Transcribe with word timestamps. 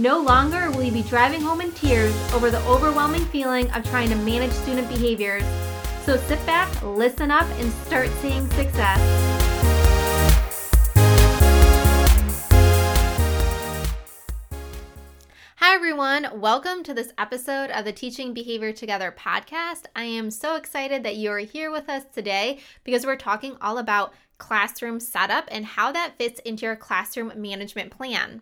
No 0.00 0.18
longer 0.18 0.70
will 0.70 0.84
you 0.84 0.92
be 0.92 1.02
driving 1.02 1.42
home 1.42 1.60
in 1.60 1.72
tears 1.72 2.14
over 2.32 2.50
the 2.50 2.64
overwhelming 2.64 3.26
feeling 3.26 3.70
of 3.72 3.84
trying 3.84 4.08
to 4.08 4.14
manage 4.14 4.50
student 4.50 4.88
behaviors. 4.88 5.44
So 6.06 6.16
sit 6.16 6.38
back, 6.46 6.70
listen 6.82 7.30
up, 7.30 7.44
and 7.58 7.70
start 7.70 8.08
seeing 8.22 8.48
success. 8.52 8.98
Hi, 15.56 15.74
everyone. 15.74 16.28
Welcome 16.32 16.82
to 16.84 16.94
this 16.94 17.12
episode 17.18 17.68
of 17.70 17.84
the 17.84 17.92
Teaching 17.92 18.32
Behavior 18.32 18.72
Together 18.72 19.14
podcast. 19.14 19.82
I 19.94 20.04
am 20.04 20.30
so 20.30 20.56
excited 20.56 21.02
that 21.02 21.16
you 21.16 21.30
are 21.30 21.40
here 21.40 21.70
with 21.70 21.90
us 21.90 22.04
today 22.06 22.60
because 22.84 23.04
we're 23.04 23.16
talking 23.16 23.58
all 23.60 23.76
about 23.76 24.14
classroom 24.38 24.98
setup 24.98 25.46
and 25.50 25.66
how 25.66 25.92
that 25.92 26.16
fits 26.16 26.40
into 26.46 26.64
your 26.64 26.76
classroom 26.76 27.34
management 27.36 27.90
plan. 27.90 28.40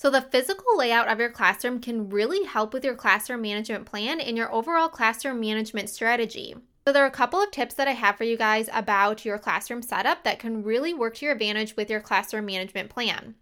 So, 0.00 0.08
the 0.08 0.22
physical 0.22 0.78
layout 0.78 1.08
of 1.08 1.20
your 1.20 1.28
classroom 1.28 1.78
can 1.78 2.08
really 2.08 2.44
help 2.46 2.72
with 2.72 2.86
your 2.86 2.94
classroom 2.94 3.42
management 3.42 3.84
plan 3.84 4.18
and 4.18 4.34
your 4.34 4.50
overall 4.50 4.88
classroom 4.88 5.40
management 5.40 5.90
strategy. 5.90 6.54
So, 6.86 6.94
there 6.94 7.04
are 7.04 7.06
a 7.06 7.10
couple 7.10 7.38
of 7.38 7.50
tips 7.50 7.74
that 7.74 7.86
I 7.86 7.92
have 7.92 8.16
for 8.16 8.24
you 8.24 8.38
guys 8.38 8.70
about 8.72 9.26
your 9.26 9.36
classroom 9.36 9.82
setup 9.82 10.24
that 10.24 10.38
can 10.38 10.62
really 10.62 10.94
work 10.94 11.16
to 11.16 11.26
your 11.26 11.34
advantage 11.34 11.76
with 11.76 11.90
your 11.90 12.00
classroom 12.00 12.46
management 12.46 12.88
plan. 12.88 13.34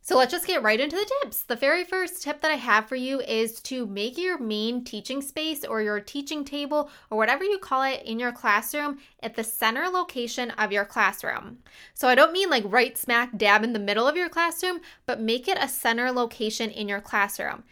So 0.00 0.16
let's 0.16 0.32
just 0.32 0.46
get 0.46 0.62
right 0.62 0.80
into 0.80 0.96
the 0.96 1.10
tips. 1.22 1.42
The 1.42 1.54
very 1.54 1.84
first 1.84 2.22
tip 2.22 2.40
that 2.40 2.50
I 2.50 2.54
have 2.54 2.88
for 2.88 2.96
you 2.96 3.20
is 3.20 3.60
to 3.62 3.86
make 3.86 4.16
your 4.16 4.38
main 4.38 4.82
teaching 4.82 5.20
space 5.20 5.64
or 5.64 5.82
your 5.82 6.00
teaching 6.00 6.44
table 6.44 6.88
or 7.10 7.18
whatever 7.18 7.44
you 7.44 7.58
call 7.58 7.82
it 7.82 8.02
in 8.06 8.18
your 8.18 8.32
classroom 8.32 8.98
at 9.22 9.34
the 9.34 9.44
center 9.44 9.88
location 9.88 10.50
of 10.52 10.72
your 10.72 10.86
classroom. 10.86 11.58
So 11.92 12.08
I 12.08 12.14
don't 12.14 12.32
mean 12.32 12.48
like 12.48 12.64
right 12.66 12.96
smack 12.96 13.36
dab 13.36 13.62
in 13.64 13.74
the 13.74 13.78
middle 13.78 14.08
of 14.08 14.16
your 14.16 14.30
classroom, 14.30 14.80
but 15.04 15.20
make 15.20 15.46
it 15.46 15.58
a 15.60 15.68
center 15.68 16.10
location 16.10 16.70
in 16.70 16.88
your 16.88 17.02
classroom. 17.02 17.64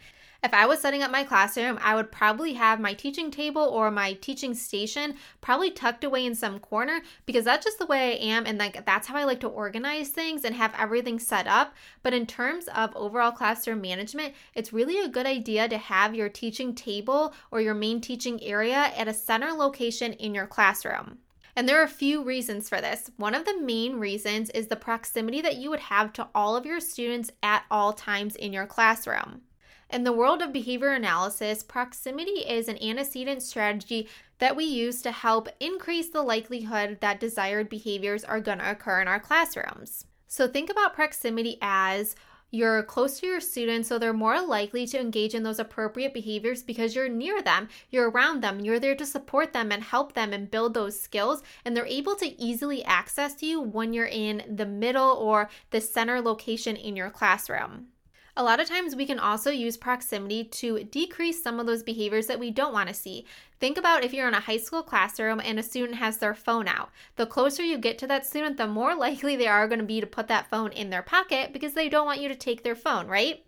If 0.47 0.53
I 0.53 0.65
was 0.65 0.79
setting 0.79 1.03
up 1.03 1.11
my 1.11 1.25
classroom, 1.25 1.77
I 1.81 1.93
would 1.93 2.09
probably 2.09 2.53
have 2.53 2.79
my 2.79 2.93
teaching 2.93 3.31
table 3.31 3.63
or 3.63 3.91
my 3.91 4.13
teaching 4.13 4.53
station 4.53 5.15
probably 5.41 5.69
tucked 5.69 6.05
away 6.05 6.25
in 6.25 6.35
some 6.35 6.59
corner 6.59 7.01
because 7.25 7.43
that's 7.43 7.65
just 7.65 7.79
the 7.79 7.85
way 7.85 8.13
I 8.13 8.25
am 8.27 8.45
and 8.45 8.57
like 8.57 8.85
that's 8.85 9.09
how 9.09 9.17
I 9.17 9.25
like 9.25 9.41
to 9.41 9.49
organize 9.49 10.07
things 10.07 10.45
and 10.45 10.55
have 10.55 10.73
everything 10.79 11.19
set 11.19 11.47
up. 11.47 11.75
But 12.01 12.13
in 12.13 12.25
terms 12.25 12.69
of 12.69 12.95
overall 12.95 13.33
classroom 13.33 13.81
management, 13.81 14.35
it's 14.55 14.71
really 14.71 15.03
a 15.03 15.09
good 15.09 15.25
idea 15.25 15.67
to 15.67 15.77
have 15.77 16.15
your 16.15 16.29
teaching 16.29 16.73
table 16.73 17.33
or 17.51 17.59
your 17.59 17.73
main 17.73 17.99
teaching 17.99 18.41
area 18.41 18.93
at 18.95 19.09
a 19.09 19.13
center 19.13 19.51
location 19.51 20.13
in 20.13 20.33
your 20.33 20.47
classroom. 20.47 21.17
And 21.57 21.67
there 21.67 21.81
are 21.81 21.83
a 21.83 21.89
few 21.89 22.23
reasons 22.23 22.69
for 22.69 22.79
this. 22.79 23.11
One 23.17 23.35
of 23.35 23.43
the 23.43 23.59
main 23.59 23.99
reasons 23.99 24.49
is 24.51 24.67
the 24.67 24.77
proximity 24.77 25.41
that 25.41 25.57
you 25.57 25.69
would 25.71 25.81
have 25.81 26.13
to 26.13 26.29
all 26.33 26.55
of 26.55 26.65
your 26.65 26.79
students 26.79 27.31
at 27.43 27.65
all 27.69 27.91
times 27.91 28.37
in 28.37 28.53
your 28.53 28.65
classroom. 28.65 29.41
In 29.89 30.03
the 30.03 30.11
world 30.11 30.41
of 30.41 30.51
behavior 30.51 30.89
analysis, 30.89 31.63
proximity 31.63 32.41
is 32.41 32.67
an 32.67 32.81
antecedent 32.83 33.41
strategy 33.41 34.09
that 34.39 34.55
we 34.55 34.65
use 34.65 35.01
to 35.01 35.11
help 35.11 35.47
increase 35.61 36.09
the 36.09 36.21
likelihood 36.21 36.97
that 36.99 37.21
desired 37.21 37.69
behaviors 37.69 38.25
are 38.25 38.41
going 38.41 38.57
to 38.59 38.69
occur 38.69 39.01
in 39.01 39.07
our 39.07 39.19
classrooms. 39.19 40.05
So 40.27 40.45
think 40.45 40.69
about 40.69 40.93
proximity 40.93 41.57
as 41.61 42.17
you're 42.51 42.83
close 42.83 43.19
to 43.19 43.27
your 43.27 43.39
students, 43.39 43.87
so 43.87 43.97
they're 43.97 44.13
more 44.13 44.41
likely 44.41 44.85
to 44.87 44.99
engage 44.99 45.33
in 45.33 45.43
those 45.43 45.59
appropriate 45.59 46.13
behaviors 46.13 46.63
because 46.63 46.93
you're 46.93 47.09
near 47.09 47.41
them, 47.41 47.69
you're 47.89 48.09
around 48.09 48.41
them, 48.41 48.59
you're 48.59 48.79
there 48.79 48.95
to 48.95 49.05
support 49.05 49.53
them 49.53 49.71
and 49.71 49.83
help 49.83 50.13
them 50.13 50.33
and 50.33 50.51
build 50.51 50.73
those 50.73 50.99
skills, 50.99 51.43
and 51.63 51.75
they're 51.75 51.85
able 51.85 52.15
to 52.15 52.41
easily 52.41 52.83
access 52.83 53.41
you 53.41 53.61
when 53.61 53.93
you're 53.93 54.05
in 54.05 54.43
the 54.49 54.65
middle 54.65 55.11
or 55.11 55.49
the 55.71 55.81
center 55.81 56.21
location 56.21 56.75
in 56.75 56.95
your 56.95 57.09
classroom. 57.09 57.87
A 58.39 58.43
lot 58.43 58.59
of 58.59 58.67
times 58.67 58.95
we 58.95 59.07
can 59.07 59.17
also 59.17 59.49
use 59.49 59.77
proximity 59.77 60.43
to 60.43 60.83
decrease 60.83 61.41
some 61.41 61.59
of 61.59 61.65
those 61.65 61.81
behaviors 61.81 62.27
that 62.27 62.37
we 62.39 62.51
don't 62.51 62.71
want 62.71 62.87
to 62.87 62.93
see. 62.93 63.25
Think 63.59 63.79
about 63.79 64.03
if 64.03 64.13
you're 64.13 64.27
in 64.27 64.35
a 64.35 64.39
high 64.39 64.57
school 64.57 64.83
classroom 64.83 65.41
and 65.43 65.57
a 65.57 65.63
student 65.63 65.97
has 65.97 66.19
their 66.19 66.35
phone 66.35 66.67
out. 66.67 66.91
The 67.15 67.25
closer 67.25 67.63
you 67.63 67.79
get 67.79 67.97
to 67.97 68.05
that 68.05 68.27
student, 68.27 68.57
the 68.57 68.67
more 68.67 68.93
likely 68.95 69.35
they 69.35 69.47
are 69.47 69.67
going 69.67 69.79
to 69.79 69.85
be 69.85 69.99
to 70.01 70.05
put 70.05 70.27
that 70.27 70.51
phone 70.51 70.71
in 70.71 70.91
their 70.91 71.01
pocket 71.01 71.51
because 71.51 71.73
they 71.73 71.89
don't 71.89 72.05
want 72.05 72.21
you 72.21 72.29
to 72.29 72.35
take 72.35 72.61
their 72.61 72.75
phone, 72.75 73.07
right? 73.07 73.43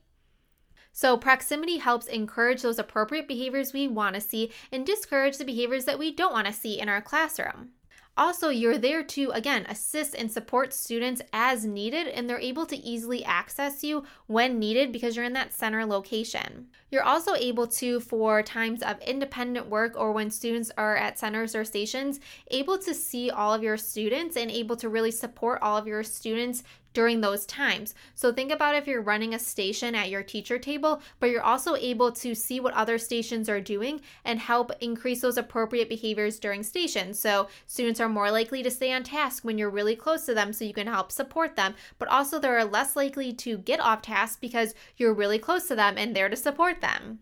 So, 0.92 1.18
proximity 1.18 1.78
helps 1.78 2.08
encourage 2.08 2.64
those 2.64 2.80
appropriate 2.80 3.28
behaviors 3.28 3.74
we 3.74 3.88
want 3.88 4.16
to 4.16 4.22
see 4.22 4.52
and 4.72 4.88
discourage 4.88 5.38
the 5.38 5.46
behaviors 5.46 5.86
that 5.86 6.00
we 6.00 6.12
don't 6.12 6.34
want 6.34 6.48
to 6.48 6.54
see 6.54 6.80
in 6.80 6.90
our 6.90 7.00
classroom. 7.00 7.74
Also, 8.20 8.50
you're 8.50 8.78
there 8.78 9.02
to, 9.02 9.30
again, 9.30 9.66
assist 9.70 10.14
and 10.14 10.30
support 10.30 10.74
students 10.74 11.22
as 11.32 11.64
needed, 11.64 12.06
and 12.06 12.30
they're 12.30 12.38
able 12.38 12.66
to 12.66 12.76
easily 12.76 13.24
access 13.24 13.82
you 13.82 14.04
when 14.28 14.60
needed 14.60 14.92
because 14.92 15.16
you're 15.16 15.24
in 15.24 15.32
that 15.32 15.54
center 15.54 15.86
location. 15.86 16.68
You're 16.92 17.06
also 17.06 17.34
able 17.36 17.66
to, 17.68 18.02
for 18.02 18.44
times 18.44 18.84
of 18.84 19.00
independent 19.00 19.68
work 19.70 19.94
or 19.96 20.12
when 20.12 20.32
students 20.32 20.70
are 20.78 20.98
at 20.98 21.18
centers 21.18 21.56
or 21.56 21.64
stations, 21.64 22.20
able 22.52 22.78
to 22.80 22.94
see 22.94 23.30
all 23.30 23.54
of 23.54 23.64
your 23.64 23.78
students 23.78 24.36
and 24.36 24.52
able 24.52 24.76
to 24.76 24.90
really 24.90 25.12
support 25.12 25.60
all 25.62 25.78
of 25.78 25.88
your 25.88 26.04
students 26.04 26.64
during 26.94 27.22
those 27.22 27.46
times. 27.46 27.94
So 28.16 28.32
think 28.32 28.52
about 28.52 28.76
if 28.76 28.88
you're 28.88 29.02
running 29.02 29.34
a 29.34 29.40
station 29.40 29.96
at 29.96 30.10
your 30.10 30.24
teacher 30.24 30.58
table, 30.58 31.02
but 31.20 31.30
you're 31.30 31.42
also 31.42 31.76
able 31.76 32.12
to 32.14 32.36
see 32.36 32.60
what 32.60 32.74
other 32.74 32.98
stations 32.98 33.50
are 33.50 33.62
doing 33.62 34.02
and 34.26 34.40
help 34.40 34.72
increase 34.82 35.22
those 35.22 35.38
appropriate 35.38 35.90
behaviors 35.90 36.40
during 36.40 36.64
stations. 36.64 37.20
So 37.20 37.48
students 37.68 38.00
are 38.00 38.10
more 38.10 38.32
likely 38.32 38.64
to 38.64 38.72
stay 38.72 38.92
on 38.92 39.04
task 39.04 39.44
when 39.44 39.58
you're 39.58 39.70
really 39.70 39.96
close 39.96 40.26
to 40.26 40.34
them 40.34 40.54
so 40.54 40.66
you 40.66 40.74
can 40.74 40.88
help 40.88 41.12
support 41.12 41.56
them, 41.56 41.76
but 41.98 42.08
also 42.08 42.40
they're 42.40 42.66
less 42.66 42.96
likely 42.96 43.34
to 43.34 43.58
get 43.58 43.80
off 43.80 44.02
task 44.02 44.42
because 44.42 44.74
you're 44.98 45.14
really 45.14 45.40
close 45.40 45.68
to 45.68 45.76
them 45.76 45.98
and 45.98 46.16
there 46.16 46.30
to 46.30 46.36
support 46.36 46.82
them. 46.82 47.20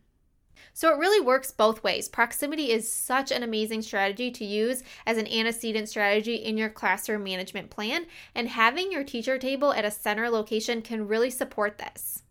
So 0.77 0.93
it 0.93 0.99
really 0.99 1.19
works 1.19 1.49
both 1.49 1.83
ways. 1.83 2.07
Proximity 2.07 2.71
is 2.71 2.87
such 2.87 3.31
an 3.31 3.41
amazing 3.41 3.81
strategy 3.81 4.29
to 4.29 4.45
use 4.45 4.83
as 5.07 5.17
an 5.17 5.25
antecedent 5.25 5.89
strategy 5.89 6.35
in 6.35 6.55
your 6.55 6.69
classroom 6.69 7.23
management 7.23 7.71
plan, 7.71 8.05
and 8.35 8.47
having 8.47 8.91
your 8.91 9.03
teacher 9.03 9.39
table 9.39 9.73
at 9.73 9.85
a 9.85 9.89
center 9.89 10.29
location 10.29 10.83
can 10.83 11.07
really 11.07 11.31
support 11.31 11.79
this. 11.79 12.21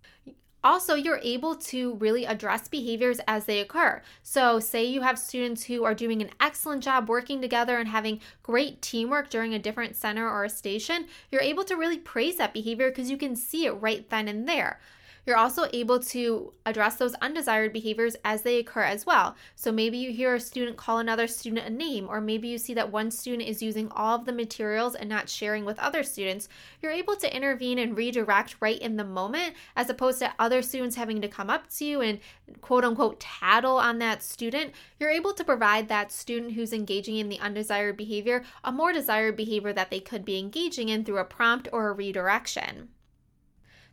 Also, 0.63 0.95
you're 0.95 1.19
able 1.25 1.57
to 1.57 1.95
really 1.95 2.25
address 2.25 2.69
behaviors 2.69 3.19
as 3.27 3.47
they 3.47 3.59
occur. 3.59 4.01
So, 4.23 4.61
say 4.61 4.85
you 4.85 5.01
have 5.03 5.19
students 5.19 5.65
who 5.65 5.83
are 5.83 5.93
doing 5.93 6.23
an 6.23 6.31
excellent 6.39 6.85
job 6.85 7.09
working 7.09 7.41
together 7.41 7.79
and 7.79 7.89
having 7.89 8.21
great 8.45 8.81
teamwork 8.81 9.29
during 9.29 9.55
a 9.55 9.59
different 9.59 9.97
center 9.97 10.31
or 10.31 10.45
a 10.45 10.49
station, 10.49 11.07
you're 11.33 11.43
able 11.43 11.65
to 11.65 11.75
really 11.75 11.99
praise 11.99 12.37
that 12.37 12.55
behavior 12.55 12.91
because 12.91 13.11
you 13.11 13.17
can 13.17 13.35
see 13.35 13.67
it 13.67 13.73
right 13.73 14.09
then 14.09 14.29
and 14.29 14.49
there. 14.49 14.79
You're 15.27 15.37
also 15.37 15.67
able 15.73 15.99
to 15.99 16.53
address 16.65 16.97
those 16.97 17.15
undesired 17.15 17.73
behaviors 17.73 18.15
as 18.25 18.43
they 18.43 18.59
occur 18.59 18.83
as 18.83 19.05
well. 19.05 19.35
So 19.57 19.73
maybe 19.73 19.99
you 19.99 20.13
hear 20.13 20.37
a 20.37 20.41
student 20.41 20.77
call 20.77 20.99
another 20.99 21.27
student 21.27 21.67
a 21.67 21.71
name, 21.71 22.07
or 22.09 22.21
maybe 22.21 22.47
you 22.47 22.59
see 22.59 22.75
that 22.75 22.93
one 22.93 23.11
student 23.11 23.49
is 23.49 23.61
using 23.61 23.91
all 23.91 24.15
of 24.15 24.25
the 24.25 24.33
materials 24.33 24.95
and 24.95 25.09
not 25.09 25.29
sharing 25.29 25.65
with 25.65 25.81
other 25.81 26.05
students. 26.05 26.49
You're 26.81 26.93
able 26.93 27.17
to 27.17 27.37
intervene 27.37 27.81
and 27.81 27.97
redirect 27.97 28.57
right 28.61 28.79
in 28.79 28.97
the 28.97 29.05
moment 29.05 29.55
as 29.75 29.91
opposed 29.91 30.21
to 30.21 30.33
other 30.39 30.63
students 30.63 30.95
having 30.95 31.21
to 31.23 31.29
come 31.29 31.51
up 31.51 31.69
to 31.71 31.85
you 31.85 32.01
and 32.01 32.21
quote 32.61 32.85
unquote 32.85 33.19
tattle 33.19 33.79
on 33.79 33.99
that 33.99 34.23
student. 34.23 34.73
You're 35.01 35.11
able 35.11 35.33
to 35.33 35.45
provide 35.45 35.89
that 35.89 36.13
student 36.13 36.53
who's 36.53 36.73
engaging 36.73 37.17
in 37.17 37.29
the 37.29 37.41
undesired 37.41 37.97
behavior 37.97 38.45
a 38.63 38.71
more 38.71 38.93
desired 38.93 39.37
behavior 39.37 39.73
that 39.73 39.91
they 39.91 40.01
could 40.01 40.25
be 40.25 40.39
engaging 40.39 40.89
in 40.89 41.05
through 41.05 41.19
a 41.19 41.25
prompt 41.25 41.69
or 41.73 41.89
a 41.89 41.93
redirection. 41.93 42.91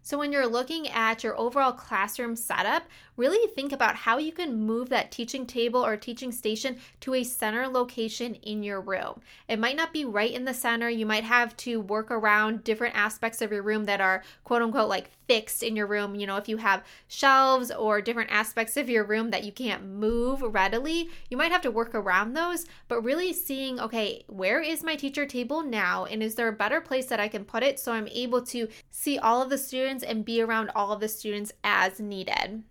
So, 0.05 0.17
when 0.17 0.33
you're 0.33 0.45
looking 0.45 0.89
at 0.89 1.23
your 1.23 1.37
overall 1.39 1.71
classroom 1.71 2.35
setup, 2.35 2.83
really 3.17 3.47
think 3.53 3.71
about 3.71 3.95
how 3.95 4.17
you 4.17 4.31
can 4.31 4.59
move 4.59 4.89
that 4.89 5.11
teaching 5.11 5.45
table 5.45 5.85
or 5.85 5.95
teaching 5.97 6.31
station 6.31 6.77
to 7.01 7.13
a 7.13 7.23
center 7.23 7.67
location 7.67 8.35
in 8.35 8.63
your 8.63 8.81
room. 8.81 9.21
It 9.47 9.59
might 9.59 9.75
not 9.75 9.93
be 9.93 10.05
right 10.05 10.31
in 10.31 10.45
the 10.45 10.53
center. 10.53 10.89
You 10.89 11.05
might 11.05 11.23
have 11.23 11.55
to 11.57 11.79
work 11.79 12.09
around 12.11 12.63
different 12.63 12.95
aspects 12.95 13.41
of 13.41 13.51
your 13.51 13.63
room 13.63 13.85
that 13.85 14.01
are 14.01 14.23
quote 14.43 14.61
unquote 14.61 14.89
like 14.89 15.11
fixed 15.27 15.63
in 15.63 15.75
your 15.75 15.87
room. 15.87 16.15
You 16.15 16.27
know, 16.27 16.37
if 16.37 16.49
you 16.49 16.57
have 16.57 16.83
shelves 17.07 17.71
or 17.71 18.01
different 18.01 18.31
aspects 18.31 18.77
of 18.77 18.89
your 18.89 19.03
room 19.03 19.31
that 19.31 19.43
you 19.43 19.51
can't 19.51 19.85
move 19.85 20.41
readily, 20.41 21.09
you 21.29 21.37
might 21.37 21.51
have 21.51 21.61
to 21.61 21.71
work 21.71 21.93
around 21.93 22.33
those. 22.33 22.65
But 22.87 23.01
really 23.01 23.33
seeing, 23.33 23.79
okay, 23.79 24.23
where 24.27 24.61
is 24.61 24.83
my 24.83 24.95
teacher 24.95 25.25
table 25.25 25.63
now? 25.63 26.05
And 26.05 26.21
is 26.21 26.35
there 26.35 26.47
a 26.47 26.53
better 26.53 26.81
place 26.81 27.05
that 27.07 27.19
I 27.19 27.27
can 27.27 27.45
put 27.45 27.63
it 27.63 27.79
so 27.79 27.93
I'm 27.93 28.07
able 28.09 28.41
to 28.47 28.67
see 28.91 29.17
all 29.17 29.41
of 29.41 29.49
the 29.49 29.57
students 29.57 30.03
and 30.03 30.25
be 30.25 30.41
around 30.41 30.71
all 30.75 30.91
of 30.91 30.99
the 30.99 31.07
students 31.07 31.53
as 31.63 31.99
needed? 31.99 32.63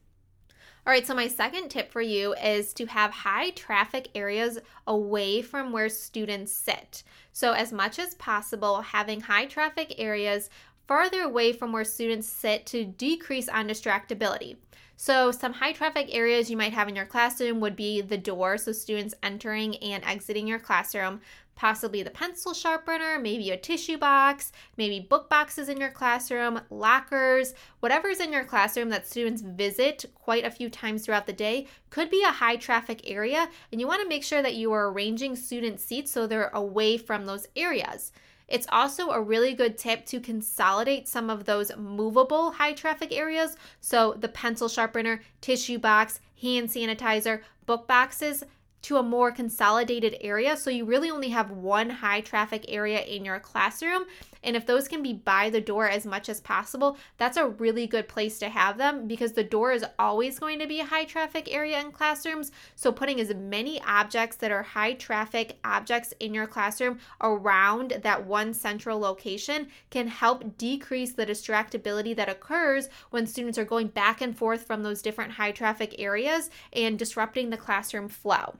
All 0.85 0.93
right, 0.93 1.07
so 1.07 1.15
my 1.15 1.29
second 1.29 1.69
tip 1.69 1.93
for 1.93 2.01
you 2.01 2.35
is 2.35 2.75
to 2.75 2.87
have 2.87 3.13
high 3.13 3.51
traffic 3.51 4.09
areas 4.17 4.59
away 4.85 5.41
from 5.41 5.71
where 5.71 5.89
students 5.89 6.53
sit. 6.53 7.05
So, 7.33 7.53
as 7.53 7.73
much 7.73 8.01
as 8.01 8.17
possible, 8.17 8.81
having 8.81 9.21
high 9.21 9.47
traffic 9.47 9.95
areas 9.99 10.51
farther 10.89 11.21
away 11.21 11.53
from 11.53 11.71
where 11.71 11.85
students 11.85 12.27
sit 12.27 12.67
to 12.67 12.85
decrease 12.85 13.49
on 13.49 13.69
distractibility. 13.69 14.57
So, 14.97 15.33
some 15.33 15.55
high 15.55 15.73
traffic 15.73 16.09
areas 16.13 16.51
you 16.51 16.57
might 16.57 16.73
have 16.73 16.89
in 16.89 16.95
your 16.95 17.07
classroom 17.07 17.61
would 17.61 17.75
be 17.75 18.01
the 18.01 18.19
door, 18.19 18.57
so 18.57 18.73
students 18.73 19.15
entering 19.23 19.77
and 19.77 20.05
exiting 20.05 20.47
your 20.47 20.61
classroom, 20.61 21.21
possibly 21.55 22.03
the 22.03 22.11
pencil 22.11 22.55
sharpener, 22.55 23.19
maybe 23.19 23.51
a 23.51 23.57
tissue 23.57 23.99
box, 23.99 24.53
maybe 24.77 25.01
book 25.01 25.29
boxes 25.29 25.69
in 25.69 25.79
your 25.79 25.91
classroom, 25.91 26.61
lockers, 26.71 27.55
whatever's 27.81 28.21
in 28.21 28.33
your 28.33 28.45
classroom 28.45 28.89
that 28.91 29.07
students 29.07 29.43
visit 29.43 30.05
quite 30.15 30.45
a 30.45 30.51
few 30.51 30.71
times 30.71 31.05
throughout 31.05 31.27
the 31.27 31.33
day 31.33 31.67
could 31.91 32.11
be 32.11 32.23
a 32.23 32.33
high 32.33 32.57
traffic 32.57 33.01
area. 33.05 33.49
And 33.71 33.81
you 33.81 33.87
want 33.87 34.03
to 34.03 34.09
make 34.09 34.25
sure 34.25 34.43
that 34.43 34.55
you 34.55 34.73
are 34.73 34.91
arranging 34.91 35.37
student 35.37 35.81
seats 35.81 36.13
so 36.13 36.27
they're 36.27 36.49
away 36.49 36.97
from 36.97 37.27
those 37.27 37.47
areas. 37.55 38.13
It's 38.53 38.67
also 38.71 39.09
a 39.13 39.21
really 39.21 39.55
good 39.55 39.79
tip 39.79 40.05
to 40.07 40.21
consolidate 40.21 41.09
some 41.09 41.31
of 41.31 41.47
those 41.47 41.75
movable 41.75 42.51
high 42.51 42.75
traffic 42.75 43.11
areas. 43.11 43.57
So, 43.81 44.13
the 44.13 44.29
pencil 44.29 44.69
sharpener, 44.69 45.23
tissue 45.41 45.79
box, 45.79 46.21
hand 46.39 46.69
sanitizer, 46.69 47.41
book 47.65 47.89
boxes 47.89 48.45
to 48.83 48.97
a 48.97 49.03
more 49.03 49.33
consolidated 49.33 50.17
area. 50.21 50.57
So 50.57 50.71
you 50.71 50.85
really 50.85 51.11
only 51.11 51.29
have 51.31 51.51
one 51.51 51.89
high 51.89 52.21
traffic 52.21 52.65
area 52.69 53.01
in 53.01 53.25
your 53.25 53.39
classroom. 53.39 54.05
And 54.45 54.57
if 54.57 54.67
those 54.67 54.89
can 54.89 55.03
be 55.03 55.13
by 55.13 55.51
the 55.51 55.61
door 55.61 55.89
as 55.89 56.05
much 56.05 56.29
as 56.29 56.41
possible, 56.41 56.97
that's 57.17 57.37
a 57.37 57.47
really 57.47 57.87
good 57.87 58.09
place 58.09 58.41
to 58.41 58.49
have 58.49 58.77
them 58.77 59.07
because 59.07 59.33
the 59.33 59.45
door 59.45 59.71
is 59.73 59.85
always 60.01 60.39
going 60.41 60.59
to 60.59 60.67
be 60.67 60.81
a 60.81 60.85
high 60.85 61.05
traffic 61.05 61.53
area 61.53 61.81
in 61.81 61.93
classrooms. 61.93 62.51
So 62.75 62.91
putting 62.91 63.21
as 63.21 63.33
many 63.35 63.81
objects 63.83 64.37
that 64.39 64.51
are 64.51 64.65
high 64.65 64.95
traffic 64.95 65.59
objects 65.65 66.13
in 66.19 66.35
your 66.35 66.49
classroom 66.49 66.99
around 67.21 68.01
that 68.03 68.27
one 68.27 68.53
central 68.53 68.99
location 68.99 69.69
can 69.91 70.09
help 70.09 70.59
decrease 70.59 71.13
the 71.13 71.27
distractibility 71.27 72.17
that 72.17 72.29
occurs 72.29 72.89
when 73.11 73.29
students 73.29 73.59
are 73.59 73.65
going 73.65 73.89
back 73.89 74.21
and 74.21 74.37
forth 74.37 74.67
from 74.67 74.83
those 74.83 75.03
different 75.03 75.33
high 75.33 75.53
traffic 75.53 75.95
areas 75.99 76.51
and 76.73 76.99
disrupting 76.99 77.51
the 77.51 77.57
classroom 77.57 78.09
flow. 78.09 78.57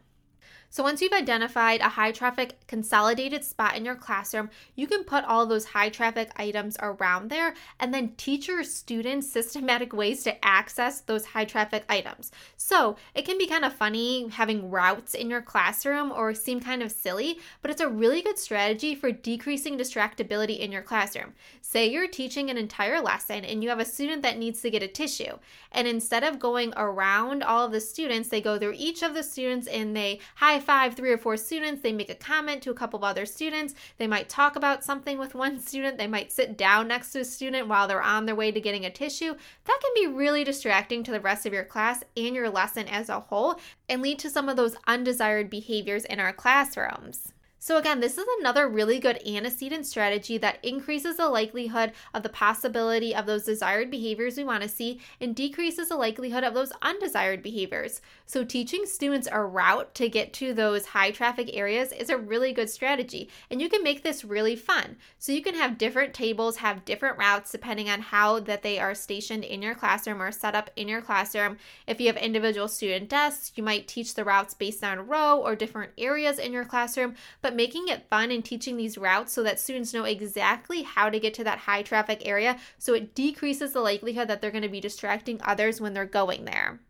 So 0.73 0.83
once 0.83 1.03
you've 1.03 1.13
identified 1.13 1.83
a 1.83 1.91
high 1.91 2.13
traffic 2.13 2.67
consolidated 2.67 3.45
spot 3.45 3.77
in 3.77 3.85
your 3.85 3.95
classroom, 3.95 4.49
you 4.75 4.87
can 4.87 5.05
put 5.05 5.23
all 5.27 5.45
those 5.45 5.67
high 5.67 5.91
traffic 5.91 6.31
items 6.37 6.79
around 6.81 7.29
there 7.29 7.53
and 7.79 7.93
then 7.93 8.15
teach 8.17 8.49
your 8.49 8.65
students 8.65 9.31
systematic 9.31 9.93
ways 9.93 10.23
to 10.23 10.43
access 10.43 11.03
those 11.03 11.27
high 11.27 11.45
traffic 11.45 11.85
items. 11.91 12.33
So 12.57 12.97
it 13.15 13.27
can 13.27 13.37
be 13.37 13.47
kind 13.47 13.67
of 13.67 13.75
funny 13.75 14.29
having 14.29 14.71
routes 14.71 15.13
in 15.13 15.29
your 15.29 15.43
classroom 15.43 16.11
or 16.11 16.33
seem 16.33 16.59
kind 16.59 16.83
of 16.83 16.91
silly, 16.91 17.39
but 17.61 17.71
it's 17.71 17.83
a 17.83 17.89
really 17.89 18.23
good 18.23 18.39
strategy 18.39 18.95
for 18.95 19.13
decreasing 19.13 19.77
distractibility 19.77 20.59
in 20.59 20.73
your 20.73 20.81
classroom. 20.81 21.35
Say 21.61 21.91
you're 21.91 22.09
teaching 22.09 22.49
an 22.49 22.57
entire 22.57 23.03
lesson 23.03 23.45
and 23.45 23.63
you 23.63 23.69
have 23.69 23.79
a 23.79 23.85
student 23.85 24.23
that 24.23 24.39
needs 24.39 24.63
to 24.63 24.71
get 24.71 24.83
a 24.83 24.89
tissue. 24.89 25.37
And 25.71 25.87
instead 25.87 26.25
of 26.25 26.39
going 26.39 26.73
around 26.79 27.43
all 27.43 27.67
of 27.67 27.73
the 27.73 27.81
students, 27.81 28.31
they 28.31 28.41
go 28.41 28.59
through 28.59 28.77
each 28.79 29.03
of 29.03 29.13
the 29.13 29.23
students 29.23 29.67
and 29.67 29.95
they 29.95 30.21
high 30.37 30.62
five 30.63 30.95
three 30.95 31.11
or 31.11 31.19
four 31.19 31.37
students, 31.37 31.83
they 31.83 31.93
make 31.93 32.09
a 32.09 32.15
comment 32.15 32.63
to 32.63 32.71
a 32.71 32.75
couple 32.75 32.99
of 32.99 33.05
other 33.05 33.27
students, 33.27 33.75
they 33.99 34.07
might 34.07 34.29
talk 34.29 34.57
about 34.57 34.85
something 34.85 35.19
with 35.19 35.35
one 35.35 35.61
student, 35.61 35.99
they 35.99 36.07
might 36.07 36.33
sit 36.33 36.57
down 36.57 36.89
next 36.89 37.13
to 37.13 37.21
a 37.21 37.25
student 37.25 37.69
while 37.69 37.87
they're 37.87 38.01
on 38.01 38.27
their 38.27 38.35
way 38.35 38.51
to 38.51 38.61
getting 38.61 38.87
a 38.87 38.91
tissue. 38.91 39.35
That 39.65 39.81
can 39.83 39.93
be 39.95 40.17
really 40.17 40.45
distracting 40.45 41.03
to 41.05 41.11
the 41.11 41.21
rest 41.21 41.45
of 41.45 41.53
your 41.53 41.65
class 41.65 42.03
and 42.17 42.35
your 42.35 42.49
lesson 42.49 42.89
as 42.89 43.09
a 43.09 43.21
whole 43.21 43.61
and 43.89 44.01
lead 44.01 44.19
to 44.21 44.31
some 44.31 44.49
of 44.49 44.57
those 44.57 44.77
undesired 44.87 45.51
behaviors 45.51 46.05
in 46.05 46.21
our 46.21 46.33
classrooms. 46.33 47.33
So, 47.65 47.77
again, 47.77 48.01
this 48.01 48.19
is 48.19 48.27
another 48.41 48.69
really 48.69 48.99
good 48.99 49.25
antecedent 49.25 49.87
strategy 49.87 50.37
that 50.37 50.59
increases 50.65 51.17
the 51.17 51.29
likelihood 51.29 51.93
of 52.13 52.25
the 52.25 52.29
possibility 52.29 53.15
of 53.15 53.25
those 53.25 53.45
desired 53.45 53.89
behaviors 53.89 54.37
we 54.37 54.43
want 54.43 54.65
to 54.65 54.69
see 54.69 55.01
and 55.21 55.33
decreases 55.33 55.89
the 55.89 55.95
likelihood 55.95 56.43
of 56.43 56.55
those 56.55 56.73
undesired 56.83 57.41
behaviors. 57.41 58.01
So, 58.27 58.43
teaching 58.43 58.85
students 58.85 59.29
a 59.31 59.41
route 59.45 59.95
to 59.95 60.09
get 60.09 60.33
to 60.33 60.53
those 60.53 60.87
high 60.87 61.13
traffic 61.13 61.51
areas 61.53 61.93
is 61.93 62.11
a 62.11 62.19
really 62.19 62.53
good 62.53 62.69
strategy, 62.69 63.31
and 63.49 63.63
you 63.63 63.69
can 63.69 63.85
make 63.85 64.03
this 64.03 64.25
really 64.25 64.57
fun. 64.57 64.97
So, 65.21 65.31
you 65.31 65.41
can 65.41 65.55
have 65.55 65.79
different 65.79 66.15
tables 66.15 66.57
have 66.57 66.85
different 66.85 67.17
routes 67.17 67.53
depending 67.53 67.89
on 67.89 68.01
how 68.01 68.41
that 68.41 68.65
they 68.65 68.81
are 68.81 68.93
stationed 68.93 69.45
in 69.45 69.63
your 69.63 69.77
classroom 69.77 70.21
or 70.21 70.33
set 70.33 70.57
up 70.57 70.71
in 70.75 70.89
your 70.89 71.01
classroom. 71.01 71.59
If 71.87 72.01
you 72.01 72.09
have 72.09 72.17
individual 72.17 72.67
student 72.67 73.09
desks, 73.09 73.53
you 73.55 73.63
might 73.63 73.87
teach 73.87 74.17
the 74.17 74.25
routes 74.25 74.53
based 74.53 74.83
on 74.83 75.07
row 75.07 75.39
or 75.39 75.55
different 75.55 75.93
areas 75.97 76.41
in 76.41 76.53
your 76.53 76.65
classroom, 76.65 77.15
but 77.41 77.52
but 77.53 77.57
making 77.57 77.89
it 77.89 78.09
fun 78.09 78.31
and 78.31 78.43
teaching 78.43 78.79
these 78.79 78.97
routes 78.97 79.31
so 79.31 79.43
that 79.43 79.61
students 79.61 79.93
know 79.93 80.05
exactly 80.05 80.85
how 80.85 81.11
to 81.11 81.21
get 81.21 81.35
to 81.35 81.45
that 81.45 81.59
high 81.59 81.83
traffic 81.83 82.23
area 82.25 82.57
so 82.79 82.95
it 82.95 83.15
decreases 83.15 83.75
the 83.75 83.81
likelihood 83.81 84.27
that 84.27 84.41
they're 84.41 84.51
going 84.51 84.63
to 84.63 84.71
be 84.71 84.81
distracting 84.81 85.39
others 85.45 85.79
when 85.79 85.93
they're 85.93 86.07
going 86.07 86.47
there. 86.47 86.81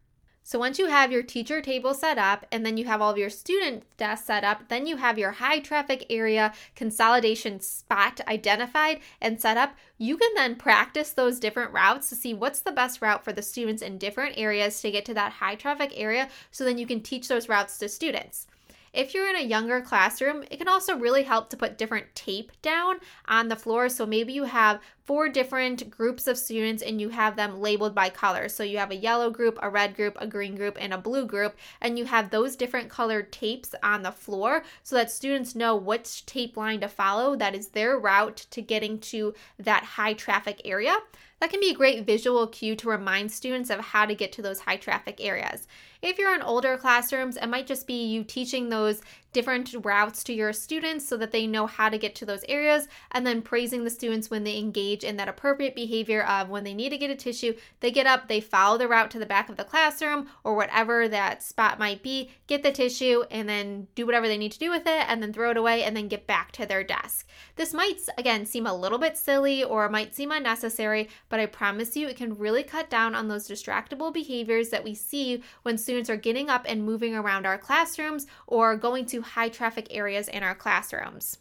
So 0.44 0.61
once 0.61 0.79
you 0.79 0.87
have 0.87 1.11
your 1.11 1.25
teacher 1.25 1.61
table 1.61 1.94
set 1.94 2.17
up 2.17 2.47
and 2.53 2.64
then 2.64 2.76
you 2.76 2.85
have 2.85 3.03
all 3.03 3.11
of 3.11 3.19
your 3.19 3.29
student 3.29 3.82
desks 3.97 4.26
set 4.26 4.44
up, 4.44 4.69
then 4.69 4.87
you 4.87 4.99
have 4.99 5.19
your 5.19 5.32
high 5.32 5.59
traffic 5.59 6.06
area 6.09 6.53
consolidation 6.76 7.58
spot 7.58 8.20
identified 8.29 9.00
and 9.20 9.41
set 9.41 9.56
up, 9.56 9.75
you 9.99 10.17
can 10.17 10.31
then 10.37 10.55
practice 10.55 11.11
those 11.11 11.41
different 11.41 11.73
routes 11.73 12.08
to 12.11 12.15
see 12.15 12.35
what's 12.35 12.61
the 12.61 12.70
best 12.70 13.03
route 13.03 13.25
for 13.25 13.32
the 13.32 13.43
students 13.43 13.82
in 13.82 13.99
different 13.99 14.38
areas 14.38 14.81
to 14.81 14.93
get 14.93 15.05
to 15.06 15.15
that 15.15 15.32
high 15.32 15.56
traffic 15.56 15.93
area 15.97 16.29
so 16.53 16.65
then 16.65 16.79
you 16.79 16.87
can 16.87 17.00
teach 17.00 17.26
those 17.26 17.49
routes 17.49 17.79
to 17.79 17.88
students. 17.88 18.47
If 18.93 19.15
you're 19.15 19.31
in 19.31 19.37
a 19.37 19.43
younger 19.43 19.81
classroom, 19.81 20.44
it 20.50 20.59
can 20.59 20.69
also 20.69 20.99
really 20.99 21.23
help 21.23 21.49
to 21.49 21.56
put 21.56 21.79
different 21.79 22.15
tape 22.15 22.53
down 22.61 22.99
on 23.27 23.49
the 23.49 23.56
floor. 23.56 23.89
So 23.89 24.05
maybe 24.05 24.35
you 24.35 24.44
have 24.44 24.83
four 25.05 25.31
different 25.31 25.91
groups 25.91 26.27
of 26.27 26.37
students 26.37 26.83
and 26.83 27.00
you 27.00 27.09
have 27.09 27.35
them 27.35 27.59
labeled 27.59 27.94
by 27.94 28.11
color. 28.11 28.50
So 28.50 28.62
you 28.62 28.77
have 28.77 28.91
a 28.91 28.97
yellow 28.97 29.31
group, 29.31 29.59
a 29.62 29.71
red 29.71 29.97
group, 29.97 30.19
a 30.21 30.27
green 30.27 30.55
group, 30.56 30.77
and 30.79 30.93
a 30.93 30.99
blue 30.99 31.25
group, 31.25 31.56
and 31.81 31.99
you 31.99 32.05
have 32.05 32.29
those 32.29 32.55
different 32.55 32.91
colored 32.91 33.33
tapes 33.33 33.75
on 33.83 34.03
the 34.03 34.12
floor 34.12 34.62
so 34.83 34.94
that 34.97 35.11
students 35.11 35.55
know 35.55 35.75
which 35.75 36.27
tape 36.27 36.59
line 36.59 36.81
to 36.81 36.89
follow 36.89 37.35
that 37.35 37.55
is 37.55 37.69
their 37.69 37.99
route 37.99 38.47
to 38.50 38.61
getting 38.61 38.99
to 38.99 39.33
that 39.59 39.85
high 39.85 40.12
traffic 40.12 40.61
area. 40.67 40.99
That 41.41 41.51
can 41.51 41.61
be 41.61 41.70
a 41.70 41.75
great 41.75 42.05
visual 42.06 42.46
cue 42.46 42.77
to 42.77 42.89
remind 42.89 43.32
students 43.32 43.70
of 43.70 43.81
how 43.81 44.05
to 44.05 44.15
get 44.15 44.32
to 44.32 44.43
those 44.43 44.61
high 44.61 44.77
traffic 44.77 45.17
areas. 45.19 45.67
If 46.03 46.19
you're 46.19 46.35
in 46.35 46.43
older 46.43 46.77
classrooms, 46.77 47.37
it 47.37 47.47
might 47.47 47.69
just 47.69 47.87
be 47.87 48.05
you 48.06 48.25
teaching 48.25 48.69
those 48.69 49.03
different 49.32 49.75
routes 49.82 50.23
to 50.23 50.32
your 50.32 50.53
students 50.53 51.09
so 51.09 51.17
that 51.17 51.31
they 51.31 51.47
know 51.47 51.67
how 51.67 51.89
to 51.89 51.97
get 51.97 52.15
to 52.17 52.27
those 52.27 52.44
areas, 52.49 52.87
and 53.13 53.27
then 53.27 53.41
praising 53.41 53.85
the 53.85 53.89
students 53.89 54.29
when 54.29 54.44
they 54.44 54.59
engage 54.59 55.05
in 55.05 55.17
that 55.17 55.29
appropriate 55.29 55.75
behavior 55.75 56.23
of 56.25 56.51
when 56.51 56.65
they 56.65 56.75
need 56.75 56.91
to 56.91 56.99
get 56.99 57.11
a 57.11 57.15
tissue, 57.15 57.55
they 57.81 57.91
get 57.91 58.06
up, 58.06 58.29
they 58.29 58.41
follow 58.41 58.77
the 58.77 58.89
route 58.89 59.11
to 59.13 59.19
the 59.19 59.25
back 59.25 59.49
of 59.49 59.56
the 59.56 59.65
classroom 59.65 60.29
or 60.44 60.55
whatever 60.55 61.09
that 61.09 61.43
spot 61.43 61.79
might 61.79 62.03
be, 62.03 62.31
get 62.47 62.63
the 62.63 62.73
tissue, 62.73 63.23
and 63.31 63.49
then 63.49 63.87
do 63.94 64.05
whatever 64.05 64.29
they 64.29 64.37
need 64.37 64.53
to 64.53 64.59
do 64.59 64.71
with 64.71 64.87
it, 64.87 65.05
and 65.09 65.23
then 65.23 65.32
throw 65.32 65.51
it 65.51 65.56
away, 65.56 65.82
and 65.82 65.97
then 65.97 66.09
get 66.09 66.27
back 66.27 66.53
to 66.53 66.67
their 66.67 66.85
desk. 66.85 67.27
This 67.56 67.73
might, 67.73 68.01
again, 68.19 68.44
seem 68.44 68.67
a 68.67 68.77
little 68.77 68.99
bit 68.99 69.17
silly 69.17 69.65
or 69.65 69.89
might 69.89 70.15
seem 70.15 70.31
unnecessary, 70.31 71.09
but 71.31 71.41
I 71.41 71.47
promise 71.47 71.97
you 71.97 72.06
it 72.06 72.17
can 72.17 72.37
really 72.37 72.65
cut 72.65 72.91
down 72.91 73.15
on 73.15 73.29
those 73.29 73.49
distractible 73.49 74.13
behaviors 74.13 74.69
that 74.71 74.85
we 74.85 74.94
see 74.94 75.43
when 75.63 75.79
students 75.93 76.08
are 76.08 76.17
getting 76.17 76.49
up 76.49 76.65
and 76.67 76.82
moving 76.82 77.15
around 77.15 77.44
our 77.44 77.58
classrooms 77.58 78.27
or 78.46 78.75
going 78.77 79.05
to 79.05 79.20
high 79.20 79.51
traffic 79.51 79.87
areas 79.91 80.27
in 80.27 80.43
our 80.43 80.55
classrooms. 80.55 81.37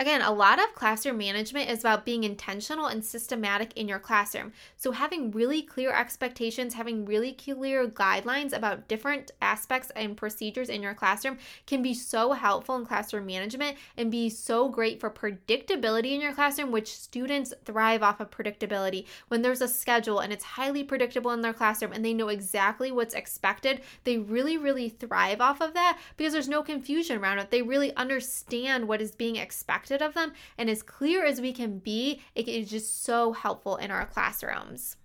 Again, 0.00 0.22
a 0.22 0.30
lot 0.30 0.60
of 0.60 0.76
classroom 0.76 1.18
management 1.18 1.68
is 1.68 1.80
about 1.80 2.04
being 2.04 2.22
intentional 2.22 2.86
and 2.86 3.04
systematic 3.04 3.76
in 3.76 3.88
your 3.88 3.98
classroom. 3.98 4.52
So, 4.76 4.92
having 4.92 5.32
really 5.32 5.60
clear 5.60 5.92
expectations, 5.92 6.74
having 6.74 7.04
really 7.04 7.32
clear 7.32 7.88
guidelines 7.88 8.56
about 8.56 8.86
different 8.86 9.32
aspects 9.42 9.90
and 9.96 10.16
procedures 10.16 10.68
in 10.68 10.84
your 10.84 10.94
classroom 10.94 11.38
can 11.66 11.82
be 11.82 11.94
so 11.94 12.30
helpful 12.30 12.76
in 12.76 12.86
classroom 12.86 13.26
management 13.26 13.76
and 13.96 14.08
be 14.08 14.30
so 14.30 14.68
great 14.68 15.00
for 15.00 15.10
predictability 15.10 16.12
in 16.12 16.20
your 16.20 16.32
classroom, 16.32 16.70
which 16.70 16.96
students 16.96 17.52
thrive 17.64 18.04
off 18.04 18.20
of 18.20 18.30
predictability. 18.30 19.04
When 19.26 19.42
there's 19.42 19.62
a 19.62 19.66
schedule 19.66 20.20
and 20.20 20.32
it's 20.32 20.44
highly 20.44 20.84
predictable 20.84 21.32
in 21.32 21.40
their 21.40 21.52
classroom 21.52 21.92
and 21.92 22.04
they 22.04 22.14
know 22.14 22.28
exactly 22.28 22.92
what's 22.92 23.14
expected, 23.14 23.80
they 24.04 24.18
really, 24.18 24.58
really 24.58 24.90
thrive 24.90 25.40
off 25.40 25.60
of 25.60 25.74
that 25.74 25.98
because 26.16 26.32
there's 26.32 26.48
no 26.48 26.62
confusion 26.62 27.18
around 27.18 27.40
it. 27.40 27.50
They 27.50 27.62
really 27.62 27.92
understand 27.96 28.86
what 28.86 29.00
is 29.00 29.10
being 29.10 29.34
expected 29.34 29.87
expected 29.88 30.04
of 30.04 30.14
them 30.14 30.32
and 30.56 30.68
as 30.68 30.82
clear 30.82 31.24
as 31.24 31.40
we 31.40 31.52
can 31.52 31.78
be, 31.78 32.20
it 32.34 32.48
is 32.48 32.70
just 32.70 33.04
so 33.04 33.32
helpful 33.32 33.76
in 33.76 33.90
our 33.90 34.06
classrooms. 34.06 34.96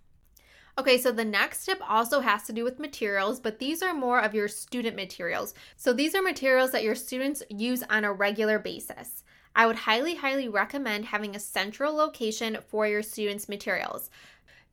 Okay, 0.76 0.98
so 0.98 1.12
the 1.12 1.24
next 1.24 1.64
tip 1.64 1.78
also 1.88 2.20
has 2.20 2.42
to 2.44 2.52
do 2.52 2.64
with 2.64 2.80
materials, 2.80 3.38
but 3.38 3.60
these 3.60 3.80
are 3.80 3.94
more 3.94 4.20
of 4.20 4.34
your 4.34 4.48
student 4.48 4.96
materials. 4.96 5.54
So 5.76 5.92
these 5.92 6.14
are 6.16 6.22
materials 6.22 6.72
that 6.72 6.82
your 6.82 6.96
students 6.96 7.44
use 7.48 7.84
on 7.88 8.04
a 8.04 8.12
regular 8.12 8.58
basis. 8.58 9.22
I 9.54 9.66
would 9.66 9.76
highly, 9.76 10.16
highly 10.16 10.48
recommend 10.48 11.04
having 11.04 11.36
a 11.36 11.40
central 11.40 11.94
location 11.94 12.58
for 12.66 12.88
your 12.88 13.02
students' 13.02 13.48
materials. 13.48 14.10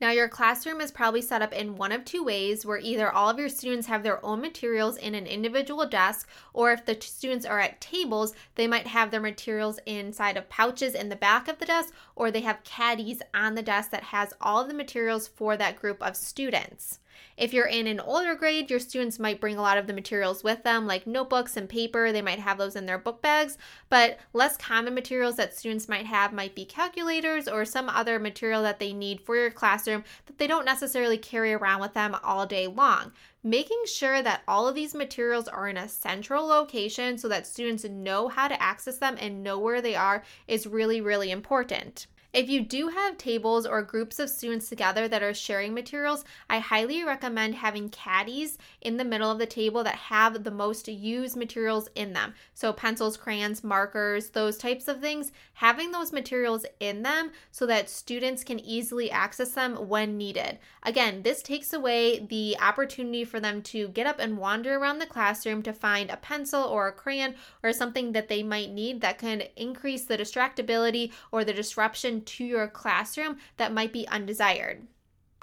Now, 0.01 0.09
your 0.09 0.27
classroom 0.27 0.81
is 0.81 0.89
probably 0.89 1.21
set 1.21 1.43
up 1.43 1.53
in 1.53 1.75
one 1.75 1.91
of 1.91 2.03
two 2.03 2.23
ways 2.23 2.65
where 2.65 2.79
either 2.79 3.11
all 3.11 3.29
of 3.29 3.37
your 3.37 3.49
students 3.49 3.85
have 3.85 4.01
their 4.01 4.25
own 4.25 4.41
materials 4.41 4.97
in 4.97 5.13
an 5.13 5.27
individual 5.27 5.85
desk, 5.85 6.27
or 6.53 6.71
if 6.71 6.83
the 6.83 6.97
students 6.99 7.45
are 7.45 7.59
at 7.59 7.79
tables, 7.79 8.33
they 8.55 8.65
might 8.65 8.87
have 8.87 9.11
their 9.11 9.21
materials 9.21 9.79
inside 9.85 10.37
of 10.37 10.49
pouches 10.49 10.95
in 10.95 11.09
the 11.09 11.15
back 11.15 11.47
of 11.47 11.59
the 11.59 11.67
desk, 11.67 11.93
or 12.15 12.31
they 12.31 12.41
have 12.41 12.63
caddies 12.63 13.21
on 13.35 13.53
the 13.53 13.61
desk 13.61 13.91
that 13.91 14.05
has 14.05 14.33
all 14.41 14.61
of 14.63 14.67
the 14.67 14.73
materials 14.73 15.27
for 15.27 15.55
that 15.55 15.79
group 15.79 16.01
of 16.01 16.17
students. 16.17 16.97
If 17.37 17.53
you're 17.53 17.65
in 17.65 17.87
an 17.87 17.99
older 17.99 18.35
grade, 18.35 18.69
your 18.69 18.79
students 18.79 19.17
might 19.17 19.41
bring 19.41 19.57
a 19.57 19.61
lot 19.61 19.77
of 19.77 19.87
the 19.87 19.93
materials 19.93 20.43
with 20.43 20.63
them, 20.63 20.85
like 20.85 21.07
notebooks 21.07 21.57
and 21.57 21.67
paper. 21.67 22.11
They 22.11 22.21
might 22.21 22.39
have 22.39 22.57
those 22.57 22.75
in 22.75 22.85
their 22.85 22.97
book 22.97 23.21
bags. 23.21 23.57
But 23.89 24.19
less 24.33 24.57
common 24.57 24.93
materials 24.93 25.37
that 25.37 25.57
students 25.57 25.89
might 25.89 26.05
have 26.05 26.33
might 26.33 26.55
be 26.55 26.65
calculators 26.65 27.47
or 27.47 27.65
some 27.65 27.89
other 27.89 28.19
material 28.19 28.61
that 28.63 28.79
they 28.79 28.93
need 28.93 29.21
for 29.21 29.35
your 29.35 29.51
classroom 29.51 30.03
that 30.25 30.37
they 30.37 30.47
don't 30.47 30.65
necessarily 30.65 31.17
carry 31.17 31.53
around 31.53 31.81
with 31.81 31.93
them 31.93 32.15
all 32.23 32.45
day 32.45 32.67
long. 32.67 33.11
Making 33.43 33.83
sure 33.85 34.21
that 34.21 34.43
all 34.47 34.67
of 34.67 34.75
these 34.75 34.93
materials 34.93 35.47
are 35.47 35.67
in 35.67 35.77
a 35.77 35.89
central 35.89 36.45
location 36.45 37.17
so 37.17 37.27
that 37.29 37.47
students 37.47 37.83
know 37.85 38.27
how 38.27 38.47
to 38.47 38.61
access 38.61 38.97
them 38.97 39.17
and 39.19 39.41
know 39.41 39.57
where 39.57 39.81
they 39.81 39.95
are 39.95 40.23
is 40.47 40.67
really, 40.67 41.01
really 41.01 41.31
important. 41.31 42.05
If 42.33 42.49
you 42.49 42.61
do 42.61 42.87
have 42.87 43.17
tables 43.17 43.65
or 43.65 43.81
groups 43.81 44.17
of 44.17 44.29
students 44.29 44.69
together 44.69 45.05
that 45.09 45.21
are 45.21 45.33
sharing 45.33 45.73
materials, 45.73 46.23
I 46.49 46.59
highly 46.59 47.03
recommend 47.03 47.55
having 47.55 47.89
caddies 47.89 48.57
in 48.79 48.95
the 48.95 49.03
middle 49.03 49.29
of 49.29 49.37
the 49.37 49.45
table 49.45 49.83
that 49.83 49.95
have 49.95 50.45
the 50.45 50.51
most 50.51 50.87
used 50.87 51.35
materials 51.35 51.89
in 51.93 52.13
them. 52.13 52.33
So, 52.53 52.71
pencils, 52.71 53.17
crayons, 53.17 53.65
markers, 53.65 54.29
those 54.29 54.57
types 54.57 54.87
of 54.87 55.01
things, 55.01 55.33
having 55.55 55.91
those 55.91 56.13
materials 56.13 56.65
in 56.79 57.03
them 57.03 57.31
so 57.51 57.65
that 57.65 57.89
students 57.89 58.45
can 58.45 58.61
easily 58.61 59.11
access 59.11 59.51
them 59.51 59.89
when 59.89 60.17
needed. 60.17 60.57
Again, 60.83 61.23
this 61.23 61.41
takes 61.41 61.73
away 61.73 62.19
the 62.19 62.55
opportunity 62.61 63.25
for 63.25 63.41
them 63.41 63.61
to 63.63 63.89
get 63.89 64.07
up 64.07 64.19
and 64.19 64.37
wander 64.37 64.77
around 64.77 64.99
the 64.99 65.05
classroom 65.05 65.61
to 65.63 65.73
find 65.73 66.09
a 66.09 66.15
pencil 66.15 66.63
or 66.63 66.87
a 66.87 66.93
crayon 66.93 67.35
or 67.61 67.73
something 67.73 68.13
that 68.13 68.29
they 68.29 68.41
might 68.41 68.71
need 68.71 69.01
that 69.01 69.17
can 69.17 69.43
increase 69.57 70.05
the 70.05 70.17
distractibility 70.17 71.11
or 71.33 71.43
the 71.43 71.53
disruption 71.53 72.20
to 72.27 72.43
your 72.43 72.67
classroom 72.67 73.37
that 73.57 73.73
might 73.73 73.93
be 73.93 74.07
undesired. 74.07 74.87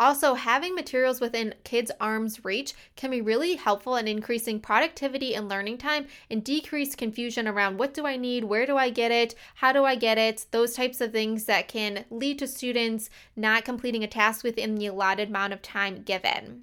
Also, 0.01 0.35
having 0.35 0.77
materials 0.77 1.21
within 1.21 1.55
kids' 1.65 1.91
arm's 2.01 2.45
reach 2.45 2.73
can 2.95 3.11
be 3.11 3.21
really 3.21 3.57
helpful 3.57 3.97
in 3.97 4.07
increasing 4.07 4.61
productivity 4.61 5.35
and 5.35 5.49
learning 5.49 5.77
time 5.77 6.07
and 6.31 6.45
decrease 6.45 6.95
confusion 6.95 7.49
around 7.49 7.79
what 7.79 7.95
do 7.95 8.07
I 8.07 8.17
need, 8.17 8.45
where 8.45 8.65
do 8.65 8.77
I 8.77 8.91
get 8.91 9.11
it, 9.11 9.35
how 9.57 9.73
do 9.73 9.85
I 9.85 9.97
get 9.97 10.17
it, 10.17 10.47
those 10.53 10.75
types 10.75 11.01
of 11.01 11.11
things 11.11 11.47
that 11.47 11.67
can 11.67 12.05
lead 12.11 12.39
to 12.39 12.47
students 12.47 13.11
not 13.35 13.65
completing 13.65 14.05
a 14.05 14.07
task 14.07 14.45
within 14.45 14.77
the 14.77 14.87
allotted 14.87 15.31
amount 15.31 15.53
of 15.53 15.63
time 15.63 16.03
given. 16.03 16.63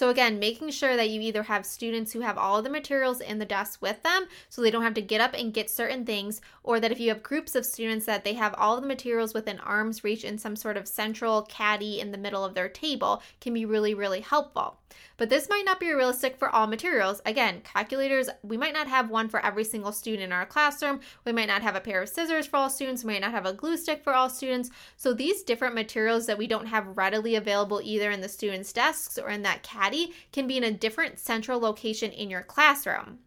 So, 0.00 0.08
again, 0.08 0.38
making 0.38 0.70
sure 0.70 0.96
that 0.96 1.10
you 1.10 1.20
either 1.20 1.42
have 1.42 1.66
students 1.66 2.10
who 2.10 2.20
have 2.20 2.38
all 2.38 2.56
of 2.56 2.64
the 2.64 2.70
materials 2.70 3.20
in 3.20 3.38
the 3.38 3.44
desk 3.44 3.82
with 3.82 4.02
them 4.02 4.28
so 4.48 4.62
they 4.62 4.70
don't 4.70 4.82
have 4.82 4.94
to 4.94 5.02
get 5.02 5.20
up 5.20 5.34
and 5.34 5.52
get 5.52 5.68
certain 5.68 6.06
things, 6.06 6.40
or 6.62 6.80
that 6.80 6.90
if 6.90 6.98
you 6.98 7.10
have 7.10 7.22
groups 7.22 7.54
of 7.54 7.66
students 7.66 8.06
that 8.06 8.24
they 8.24 8.32
have 8.32 8.54
all 8.54 8.76
of 8.76 8.80
the 8.80 8.88
materials 8.88 9.34
within 9.34 9.60
arm's 9.60 10.02
reach 10.02 10.24
in 10.24 10.38
some 10.38 10.56
sort 10.56 10.78
of 10.78 10.88
central 10.88 11.42
caddy 11.42 12.00
in 12.00 12.12
the 12.12 12.16
middle 12.16 12.46
of 12.46 12.54
their 12.54 12.70
table 12.70 13.22
can 13.42 13.52
be 13.52 13.66
really, 13.66 13.92
really 13.92 14.22
helpful. 14.22 14.79
But 15.16 15.28
this 15.28 15.48
might 15.48 15.64
not 15.64 15.80
be 15.80 15.92
realistic 15.92 16.36
for 16.36 16.48
all 16.48 16.66
materials. 16.66 17.20
Again, 17.24 17.60
calculators, 17.62 18.28
we 18.42 18.56
might 18.56 18.74
not 18.74 18.88
have 18.88 19.10
one 19.10 19.28
for 19.28 19.44
every 19.44 19.64
single 19.64 19.92
student 19.92 20.24
in 20.24 20.32
our 20.32 20.46
classroom. 20.46 21.00
We 21.24 21.32
might 21.32 21.48
not 21.48 21.62
have 21.62 21.76
a 21.76 21.80
pair 21.80 22.02
of 22.02 22.08
scissors 22.08 22.46
for 22.46 22.56
all 22.56 22.70
students. 22.70 23.04
We 23.04 23.12
might 23.12 23.22
not 23.22 23.32
have 23.32 23.46
a 23.46 23.52
glue 23.52 23.76
stick 23.76 24.02
for 24.02 24.14
all 24.14 24.30
students. 24.30 24.70
So 24.96 25.12
these 25.12 25.42
different 25.42 25.74
materials 25.74 26.26
that 26.26 26.38
we 26.38 26.46
don't 26.46 26.66
have 26.66 26.96
readily 26.96 27.34
available 27.34 27.80
either 27.82 28.10
in 28.10 28.20
the 28.20 28.28
students' 28.28 28.72
desks 28.72 29.18
or 29.18 29.28
in 29.28 29.42
that 29.42 29.62
caddy 29.62 30.12
can 30.32 30.46
be 30.46 30.56
in 30.56 30.64
a 30.64 30.70
different 30.70 31.18
central 31.18 31.60
location 31.60 32.10
in 32.10 32.30
your 32.30 32.42
classroom. 32.42 33.18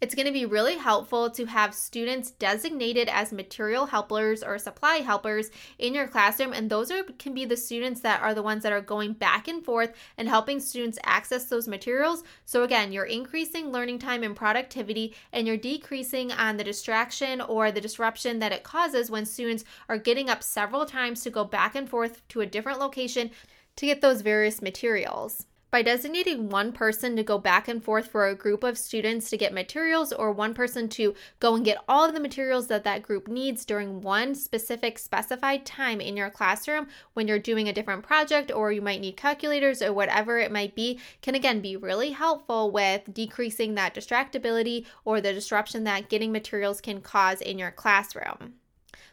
It's 0.00 0.14
going 0.14 0.26
to 0.26 0.32
be 0.32 0.46
really 0.46 0.76
helpful 0.76 1.28
to 1.30 1.46
have 1.46 1.74
students 1.74 2.30
designated 2.30 3.08
as 3.08 3.32
material 3.32 3.86
helpers 3.86 4.44
or 4.44 4.56
supply 4.56 4.96
helpers 4.98 5.50
in 5.76 5.92
your 5.92 6.06
classroom. 6.06 6.52
And 6.52 6.70
those 6.70 6.92
are, 6.92 7.02
can 7.18 7.34
be 7.34 7.44
the 7.44 7.56
students 7.56 8.00
that 8.02 8.22
are 8.22 8.32
the 8.32 8.42
ones 8.42 8.62
that 8.62 8.72
are 8.72 8.80
going 8.80 9.14
back 9.14 9.48
and 9.48 9.64
forth 9.64 9.92
and 10.16 10.28
helping 10.28 10.60
students 10.60 11.00
access 11.02 11.46
those 11.46 11.66
materials. 11.66 12.22
So, 12.44 12.62
again, 12.62 12.92
you're 12.92 13.06
increasing 13.06 13.72
learning 13.72 13.98
time 13.98 14.22
and 14.22 14.36
productivity, 14.36 15.16
and 15.32 15.48
you're 15.48 15.56
decreasing 15.56 16.30
on 16.30 16.58
the 16.58 16.64
distraction 16.64 17.40
or 17.40 17.72
the 17.72 17.80
disruption 17.80 18.38
that 18.38 18.52
it 18.52 18.62
causes 18.62 19.10
when 19.10 19.26
students 19.26 19.64
are 19.88 19.98
getting 19.98 20.30
up 20.30 20.44
several 20.44 20.86
times 20.86 21.22
to 21.22 21.30
go 21.30 21.44
back 21.44 21.74
and 21.74 21.88
forth 21.88 22.26
to 22.28 22.40
a 22.40 22.46
different 22.46 22.78
location 22.78 23.32
to 23.74 23.86
get 23.86 24.00
those 24.00 24.20
various 24.20 24.62
materials. 24.62 25.46
By 25.70 25.82
designating 25.82 26.48
one 26.48 26.72
person 26.72 27.14
to 27.16 27.22
go 27.22 27.36
back 27.36 27.68
and 27.68 27.84
forth 27.84 28.06
for 28.06 28.26
a 28.26 28.34
group 28.34 28.64
of 28.64 28.78
students 28.78 29.28
to 29.28 29.36
get 29.36 29.52
materials, 29.52 30.14
or 30.14 30.32
one 30.32 30.54
person 30.54 30.88
to 30.88 31.14
go 31.40 31.54
and 31.54 31.62
get 31.62 31.76
all 31.86 32.08
of 32.08 32.14
the 32.14 32.20
materials 32.20 32.68
that 32.68 32.84
that 32.84 33.02
group 33.02 33.28
needs 33.28 33.66
during 33.66 34.00
one 34.00 34.34
specific 34.34 34.98
specified 34.98 35.66
time 35.66 36.00
in 36.00 36.16
your 36.16 36.30
classroom 36.30 36.88
when 37.12 37.28
you're 37.28 37.38
doing 37.38 37.68
a 37.68 37.72
different 37.74 38.02
project, 38.02 38.50
or 38.50 38.72
you 38.72 38.80
might 38.80 39.02
need 39.02 39.18
calculators 39.18 39.82
or 39.82 39.92
whatever 39.92 40.38
it 40.38 40.50
might 40.50 40.74
be, 40.74 40.98
can 41.20 41.34
again 41.34 41.60
be 41.60 41.76
really 41.76 42.12
helpful 42.12 42.70
with 42.70 43.02
decreasing 43.12 43.74
that 43.74 43.94
distractibility 43.94 44.86
or 45.04 45.20
the 45.20 45.34
disruption 45.34 45.84
that 45.84 46.08
getting 46.08 46.32
materials 46.32 46.80
can 46.80 47.02
cause 47.02 47.42
in 47.42 47.58
your 47.58 47.70
classroom. 47.70 48.54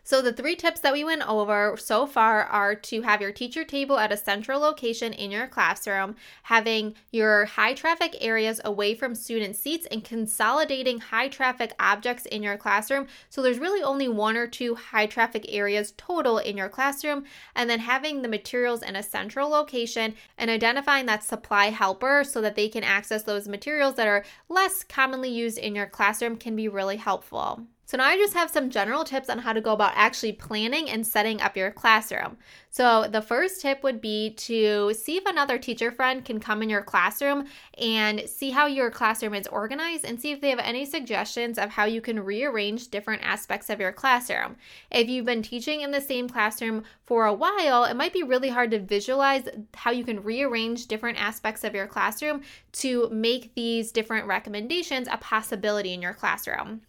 So, 0.08 0.22
the 0.22 0.32
three 0.32 0.56
tips 0.56 0.82
that 0.82 0.94
we 0.94 1.04
went 1.04 1.28
over 1.28 1.76
so 1.78 2.06
far 2.06 2.44
are 2.44 2.76
to 2.76 3.02
have 3.02 3.22
your 3.22 3.32
teacher 3.32 3.64
table 3.64 3.98
at 3.98 4.12
a 4.12 4.18
central 4.18 4.62
location 4.62 5.14
in 5.14 5.32
your 5.32 5.48
classroom, 5.48 6.16
having 6.44 6.94
your 7.12 7.46
high 7.46 7.74
traffic 7.74 8.16
areas 8.22 8.62
away 8.64 8.94
from 8.94 9.16
student 9.16 9.56
seats, 9.56 9.88
and 9.90 10.04
consolidating 10.04 11.00
high 11.00 11.28
traffic 11.28 11.74
objects 11.80 12.28
in 12.28 12.44
your 12.44 12.56
classroom. 12.56 13.08
So, 13.32 13.42
there's 13.42 13.58
really 13.58 13.82
only 13.82 14.08
one 14.08 14.38
or 14.38 14.46
two 14.46 14.76
high 14.76 15.08
traffic 15.08 15.44
areas 15.50 15.96
total 15.98 16.38
in 16.38 16.56
your 16.56 16.70
classroom, 16.70 17.24
and 17.56 17.68
then 17.68 17.80
having 17.80 18.22
the 18.22 18.28
materials 18.28 18.84
in 18.84 18.96
a 18.96 19.02
central 19.02 19.50
location 19.50 20.14
and 20.38 20.52
identifying 20.52 21.08
that 21.08 21.24
supply 21.24 21.72
helper 21.72 22.24
so 22.24 22.42
that 22.42 22.54
they 22.54 22.70
can 22.70 22.84
access 22.84 23.24
those 23.24 23.48
materials 23.48 23.96
that 23.96 24.08
are 24.08 24.24
less 24.50 24.84
commonly 24.84 25.32
used 25.32 25.58
in 25.58 25.74
your 25.74 25.88
classroom 25.88 26.38
can 26.38 26.56
be 26.56 26.68
really 26.68 26.98
helpful. 26.98 27.66
So 27.88 27.98
now 27.98 28.06
I 28.06 28.18
just 28.18 28.34
have 28.34 28.50
some 28.50 28.72
general 28.72 29.04
tips 29.04 29.30
on 29.30 29.38
how 29.38 29.54
to 29.54 29.62
go 29.62 29.72
about 29.72 29.94
actually 29.96 30.34
planning 30.34 30.90
and 30.90 31.06
setting 31.06 31.40
up 31.40 31.56
your 31.56 31.70
classroom. 31.70 32.38
So 32.72 33.08
the 33.08 33.22
first 33.22 33.62
tip 33.62 33.84
would 33.84 34.02
be 34.02 34.32
to 34.32 34.92
see 34.96 35.18
if 35.18 35.26
another 35.28 35.60
teacher 35.60 35.92
friend 35.92 36.26
can 36.26 36.40
come 36.40 36.64
in 36.64 36.70
your 36.70 36.82
classroom 36.82 37.46
and 37.78 38.28
see 38.28 38.50
how 38.50 38.66
your 38.66 38.90
classroom 38.90 39.36
is 39.36 39.46
organized 39.48 40.04
and 40.04 40.20
see 40.20 40.32
if 40.32 40.42
they 40.42 40.50
have 40.50 40.60
any 40.60 40.84
suggestions 40.84 41.60
of 41.60 41.70
how 41.70 41.86
you 41.86 42.02
can 42.02 42.20
rearrange 42.20 42.88
different 42.88 43.24
aspects 43.24 43.70
of 43.70 43.80
your 43.80 43.92
classroom. 43.92 44.56
If 44.90 45.08
you've 45.08 45.26
been 45.26 45.44
teaching 45.44 45.82
in 45.82 45.92
the 45.92 46.02
same 46.02 46.28
classroom 46.28 46.84
for 47.04 47.28
a 47.28 47.34
while, 47.34 47.84
it 47.84 47.96
might 47.96 48.14
be 48.14 48.24
really 48.24 48.50
hard 48.50 48.72
to 48.72 48.80
visualize 48.80 49.48
how 49.76 49.92
you 49.92 50.04
can 50.04 50.24
rearrange 50.24 50.88
different 50.88 51.22
aspects 51.22 51.64
of 51.64 51.76
your 51.76 51.88
classroom 51.88 52.42
to 52.74 53.10
make 53.12 53.54
these 53.54 53.92
different 53.92 54.26
recommendations 54.26 55.08
a 55.12 55.18
possibility 55.18 55.94
in 55.94 56.02
your 56.02 56.16
classroom. 56.16 56.82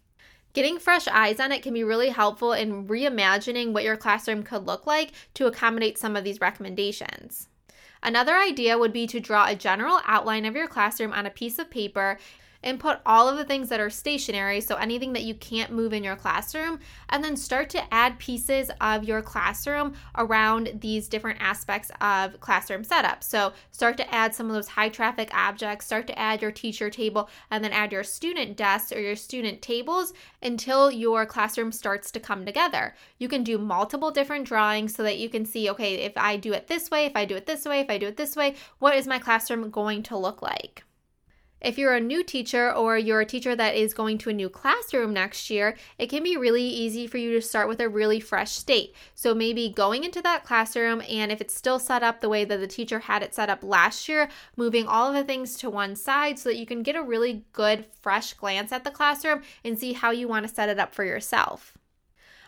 Getting 0.57 0.79
fresh 0.79 1.07
eyes 1.07 1.39
on 1.39 1.51
it 1.51 1.61
can 1.61 1.75
be 1.75 1.83
really 1.83 2.09
helpful 2.09 2.51
in 2.51 2.87
reimagining 2.87 3.73
what 3.73 3.83
your 3.83 3.95
classroom 3.95 4.41
could 4.41 4.65
look 4.65 4.87
like 4.87 5.11
to 5.35 5.45
accommodate 5.45 5.99
some 5.99 6.15
of 6.15 6.23
these 6.23 6.41
recommendations. 6.41 7.47
Another 8.01 8.35
idea 8.35 8.75
would 8.75 8.91
be 8.91 9.05
to 9.05 9.19
draw 9.19 9.45
a 9.45 9.53
general 9.53 9.99
outline 10.07 10.45
of 10.45 10.55
your 10.55 10.67
classroom 10.67 11.13
on 11.13 11.27
a 11.27 11.29
piece 11.29 11.59
of 11.59 11.69
paper 11.69 12.17
and 12.67 12.81
put 12.81 12.99
all 13.05 13.29
of 13.29 13.37
the 13.37 13.45
things 13.45 13.69
that 13.69 13.79
are 13.79 13.89
stationary, 13.89 14.59
so 14.59 14.75
anything 14.75 15.13
that 15.13 15.23
you 15.23 15.33
can't 15.33 15.71
move 15.71 15.93
in 15.93 16.03
your 16.03 16.17
classroom, 16.17 16.79
and 17.07 17.23
then 17.23 17.37
start 17.37 17.69
to 17.69 17.93
add 17.93 18.19
pieces 18.19 18.69
of 18.81 19.05
your 19.05 19.21
classroom 19.21 19.93
around 20.17 20.71
these 20.81 21.07
different 21.07 21.39
aspects 21.41 21.89
of 22.01 22.37
classroom 22.41 22.83
setup. 22.83 23.23
So 23.23 23.53
start 23.71 23.95
to 23.97 24.13
add 24.13 24.35
some 24.35 24.47
of 24.47 24.53
those 24.53 24.67
high 24.67 24.89
traffic 24.89 25.29
objects, 25.33 25.85
start 25.85 26.07
to 26.07 26.19
add 26.19 26.41
your 26.41 26.51
teacher 26.51 26.89
table, 26.89 27.29
and 27.49 27.63
then 27.63 27.71
add 27.71 27.93
your 27.93 28.03
student 28.03 28.57
desks 28.57 28.91
or 28.91 28.99
your 28.99 29.15
student 29.15 29.61
tables 29.61 30.11
until 30.43 30.91
your 30.91 31.25
classroom 31.25 31.71
starts 31.71 32.11
to 32.11 32.19
come 32.19 32.45
together. 32.45 32.95
You 33.17 33.29
can 33.29 33.45
do 33.45 33.57
multiple 33.57 34.11
different 34.11 34.45
drawings 34.45 34.93
so 34.93 35.03
that 35.03 35.19
you 35.19 35.29
can 35.29 35.45
see 35.45 35.69
okay, 35.69 35.95
if 35.95 36.17
I 36.17 36.35
do 36.35 36.51
it 36.51 36.67
this 36.67 36.91
way, 36.91 37.05
if 37.05 37.15
I 37.15 37.23
do 37.23 37.37
it 37.37 37.45
this 37.45 37.63
way, 37.63 37.79
if 37.79 37.89
I 37.89 37.97
do 37.97 38.07
it 38.07 38.17
this 38.17 38.35
way, 38.35 38.55
what 38.79 38.93
is 38.93 39.07
my 39.07 39.19
classroom 39.19 39.69
going 39.69 40.03
to 40.03 40.17
look 40.17 40.41
like? 40.41 40.83
If 41.59 41.77
you're 41.79 41.95
a 41.95 41.99
new 41.99 42.23
teacher 42.23 42.71
or 42.71 42.99
you're 42.99 43.21
a 43.21 43.25
teacher 43.25 43.55
that 43.55 43.75
is 43.75 43.95
going 43.95 44.19
to 44.19 44.29
a 44.29 44.33
new 44.33 44.47
classroom 44.47 45.11
next 45.11 45.49
year, 45.49 45.75
it 45.97 46.07
can 46.07 46.21
be 46.21 46.37
really 46.37 46.63
easy 46.63 47.07
for 47.07 47.17
you 47.17 47.31
to 47.33 47.41
start 47.41 47.67
with 47.67 47.79
a 47.79 47.89
really 47.89 48.19
fresh 48.19 48.51
state. 48.51 48.93
So 49.15 49.33
maybe 49.33 49.69
going 49.69 50.03
into 50.03 50.21
that 50.21 50.43
classroom 50.43 51.01
and 51.09 51.31
if 51.31 51.41
it's 51.41 51.55
still 51.55 51.79
set 51.79 52.03
up 52.03 52.21
the 52.21 52.29
way 52.29 52.45
that 52.45 52.59
the 52.59 52.67
teacher 52.67 52.99
had 52.99 53.23
it 53.23 53.33
set 53.33 53.49
up 53.49 53.63
last 53.63 54.07
year, 54.07 54.29
moving 54.55 54.87
all 54.87 55.07
of 55.07 55.15
the 55.15 55.23
things 55.23 55.57
to 55.57 55.69
one 55.69 55.95
side 55.95 56.37
so 56.37 56.49
that 56.49 56.57
you 56.57 56.65
can 56.65 56.83
get 56.83 56.95
a 56.95 57.01
really 57.01 57.43
good 57.53 57.85
fresh 58.01 58.33
glance 58.33 58.71
at 58.71 58.83
the 58.83 58.91
classroom 58.91 59.41
and 59.63 59.79
see 59.79 59.93
how 59.93 60.11
you 60.11 60.27
want 60.27 60.47
to 60.47 60.53
set 60.53 60.69
it 60.69 60.79
up 60.79 60.93
for 60.93 61.03
yourself. 61.03 61.76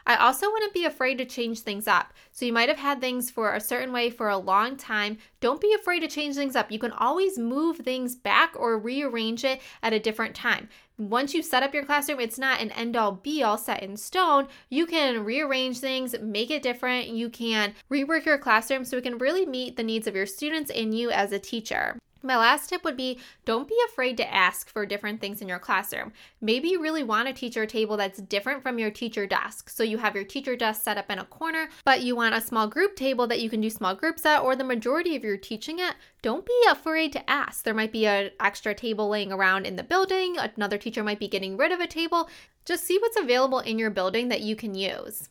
I 0.05 0.15
also 0.15 0.51
wouldn't 0.51 0.73
be 0.73 0.85
afraid 0.85 1.17
to 1.17 1.25
change 1.25 1.59
things 1.59 1.87
up. 1.87 2.13
So 2.31 2.45
you 2.45 2.53
might 2.53 2.69
have 2.69 2.77
had 2.77 3.01
things 3.01 3.29
for 3.29 3.53
a 3.53 3.61
certain 3.61 3.91
way 3.91 4.09
for 4.09 4.29
a 4.29 4.37
long 4.37 4.77
time. 4.77 5.17
Don't 5.39 5.61
be 5.61 5.73
afraid 5.73 5.99
to 6.01 6.07
change 6.07 6.35
things 6.35 6.55
up. 6.55 6.71
You 6.71 6.79
can 6.79 6.91
always 6.91 7.37
move 7.37 7.77
things 7.77 8.15
back 8.15 8.53
or 8.55 8.77
rearrange 8.77 9.43
it 9.43 9.61
at 9.83 9.93
a 9.93 9.99
different 9.99 10.35
time. 10.35 10.69
Once 10.97 11.33
you 11.33 11.41
set 11.41 11.63
up 11.63 11.73
your 11.73 11.85
classroom, 11.85 12.19
it's 12.19 12.37
not 12.37 12.59
an 12.59 12.71
end 12.71 12.97
all 12.97 13.13
be 13.13 13.41
all 13.41 13.57
set 13.57 13.81
in 13.81 13.95
stone. 13.95 14.47
You 14.69 14.85
can 14.85 15.23
rearrange 15.23 15.79
things, 15.79 16.13
make 16.21 16.51
it 16.51 16.61
different. 16.61 17.07
You 17.07 17.29
can 17.29 17.73
rework 17.89 18.25
your 18.25 18.37
classroom 18.37 18.83
so 18.83 18.97
it 18.97 19.03
can 19.03 19.17
really 19.17 19.45
meet 19.45 19.77
the 19.77 19.83
needs 19.83 20.07
of 20.07 20.15
your 20.15 20.25
students 20.25 20.69
and 20.69 20.93
you 20.93 21.09
as 21.09 21.31
a 21.31 21.39
teacher. 21.39 21.97
My 22.21 22.35
last 22.35 22.69
tip 22.69 22.83
would 22.83 22.97
be 22.97 23.19
don't 23.45 23.67
be 23.67 23.77
afraid 23.87 24.17
to 24.17 24.33
ask 24.33 24.67
for 24.67 24.85
different 24.85 25.21
things 25.21 25.41
in 25.41 25.47
your 25.47 25.59
classroom. 25.59 26.11
Maybe 26.41 26.69
you 26.69 26.81
really 26.81 27.03
want 27.03 27.29
a 27.29 27.33
teacher 27.33 27.65
table 27.65 27.95
that's 27.95 28.21
different 28.21 28.61
from 28.61 28.77
your 28.77 28.91
teacher 28.91 29.25
desk. 29.25 29.69
So 29.69 29.83
you 29.83 29.99
have 29.99 30.15
your 30.15 30.25
teacher 30.25 30.55
desk 30.57 30.83
set 30.83 30.97
up 30.97 31.09
in 31.09 31.19
a 31.19 31.25
corner, 31.25 31.69
but 31.85 32.01
you 32.01 32.15
want 32.15 32.35
a 32.35 32.41
small 32.41 32.67
group 32.67 32.95
table 32.95 33.25
that 33.27 33.39
you 33.39 33.49
can 33.49 33.61
do 33.61 33.69
small 33.69 33.95
groups 33.95 34.25
at 34.25 34.41
or 34.41 34.55
the 34.55 34.63
majority 34.65 35.15
of 35.15 35.23
your 35.23 35.37
teaching 35.37 35.79
at. 35.79 35.95
Don't 36.21 36.45
be 36.45 36.63
afraid 36.69 37.13
to 37.13 37.29
ask. 37.29 37.63
There 37.63 37.73
might 37.73 37.93
be 37.93 38.05
an 38.05 38.31
extra 38.39 38.73
table 38.73 39.07
laying 39.07 39.31
around 39.31 39.65
in 39.65 39.77
the 39.77 39.83
building. 39.83 40.35
Another 40.37 40.77
teacher 40.77 41.03
might 41.03 41.19
be 41.19 41.29
getting 41.29 41.55
rid 41.55 41.71
of 41.71 41.79
a 41.79 41.87
table. 41.87 42.29
Just 42.65 42.85
see 42.85 42.97
what's 42.99 43.19
available 43.19 43.59
in 43.59 43.79
your 43.79 43.89
building 43.89 44.27
that 44.27 44.41
you 44.41 44.55
can 44.55 44.75
use. 44.75 45.29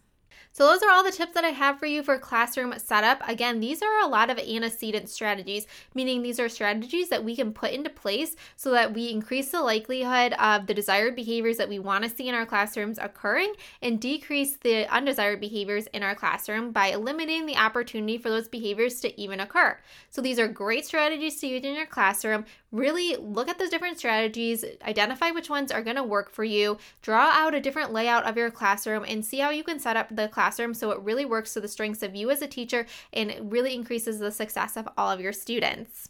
So, 0.58 0.66
those 0.66 0.82
are 0.82 0.90
all 0.90 1.04
the 1.04 1.12
tips 1.12 1.34
that 1.34 1.44
I 1.44 1.50
have 1.50 1.78
for 1.78 1.86
you 1.86 2.02
for 2.02 2.18
classroom 2.18 2.74
setup. 2.78 3.22
Again, 3.28 3.60
these 3.60 3.80
are 3.80 4.00
a 4.00 4.08
lot 4.08 4.28
of 4.28 4.40
antecedent 4.40 5.08
strategies, 5.08 5.68
meaning 5.94 6.20
these 6.20 6.40
are 6.40 6.48
strategies 6.48 7.10
that 7.10 7.22
we 7.22 7.36
can 7.36 7.52
put 7.52 7.70
into 7.70 7.90
place 7.90 8.34
so 8.56 8.72
that 8.72 8.92
we 8.92 9.08
increase 9.08 9.50
the 9.50 9.62
likelihood 9.62 10.32
of 10.32 10.66
the 10.66 10.74
desired 10.74 11.14
behaviors 11.14 11.58
that 11.58 11.68
we 11.68 11.78
want 11.78 12.02
to 12.02 12.10
see 12.10 12.28
in 12.28 12.34
our 12.34 12.44
classrooms 12.44 12.98
occurring 12.98 13.54
and 13.82 14.00
decrease 14.00 14.56
the 14.56 14.92
undesired 14.92 15.40
behaviors 15.40 15.86
in 15.92 16.02
our 16.02 16.16
classroom 16.16 16.72
by 16.72 16.88
eliminating 16.88 17.46
the 17.46 17.56
opportunity 17.56 18.18
for 18.18 18.28
those 18.28 18.48
behaviors 18.48 19.00
to 19.00 19.16
even 19.20 19.38
occur. 19.38 19.78
So, 20.10 20.20
these 20.20 20.40
are 20.40 20.48
great 20.48 20.84
strategies 20.84 21.38
to 21.40 21.46
use 21.46 21.62
in 21.62 21.76
your 21.76 21.86
classroom. 21.86 22.44
Really 22.72 23.14
look 23.14 23.48
at 23.48 23.60
those 23.60 23.70
different 23.70 23.98
strategies, 23.98 24.64
identify 24.84 25.30
which 25.30 25.48
ones 25.48 25.70
are 25.70 25.84
going 25.84 25.94
to 25.94 26.02
work 26.02 26.32
for 26.32 26.42
you, 26.42 26.78
draw 27.00 27.30
out 27.32 27.54
a 27.54 27.60
different 27.60 27.92
layout 27.92 28.24
of 28.24 28.36
your 28.36 28.50
classroom, 28.50 29.04
and 29.06 29.24
see 29.24 29.38
how 29.38 29.50
you 29.50 29.62
can 29.62 29.78
set 29.78 29.96
up 29.96 30.08
the 30.10 30.26
classroom 30.26 30.47
so 30.56 30.90
it 30.90 31.00
really 31.00 31.24
works 31.24 31.54
to 31.54 31.60
the 31.60 31.68
strengths 31.68 32.02
of 32.02 32.14
you 32.14 32.30
as 32.30 32.42
a 32.42 32.46
teacher 32.46 32.86
and 33.12 33.30
it 33.30 33.42
really 33.42 33.74
increases 33.74 34.18
the 34.18 34.30
success 34.30 34.76
of 34.76 34.88
all 34.96 35.10
of 35.10 35.20
your 35.20 35.32
students. 35.32 36.08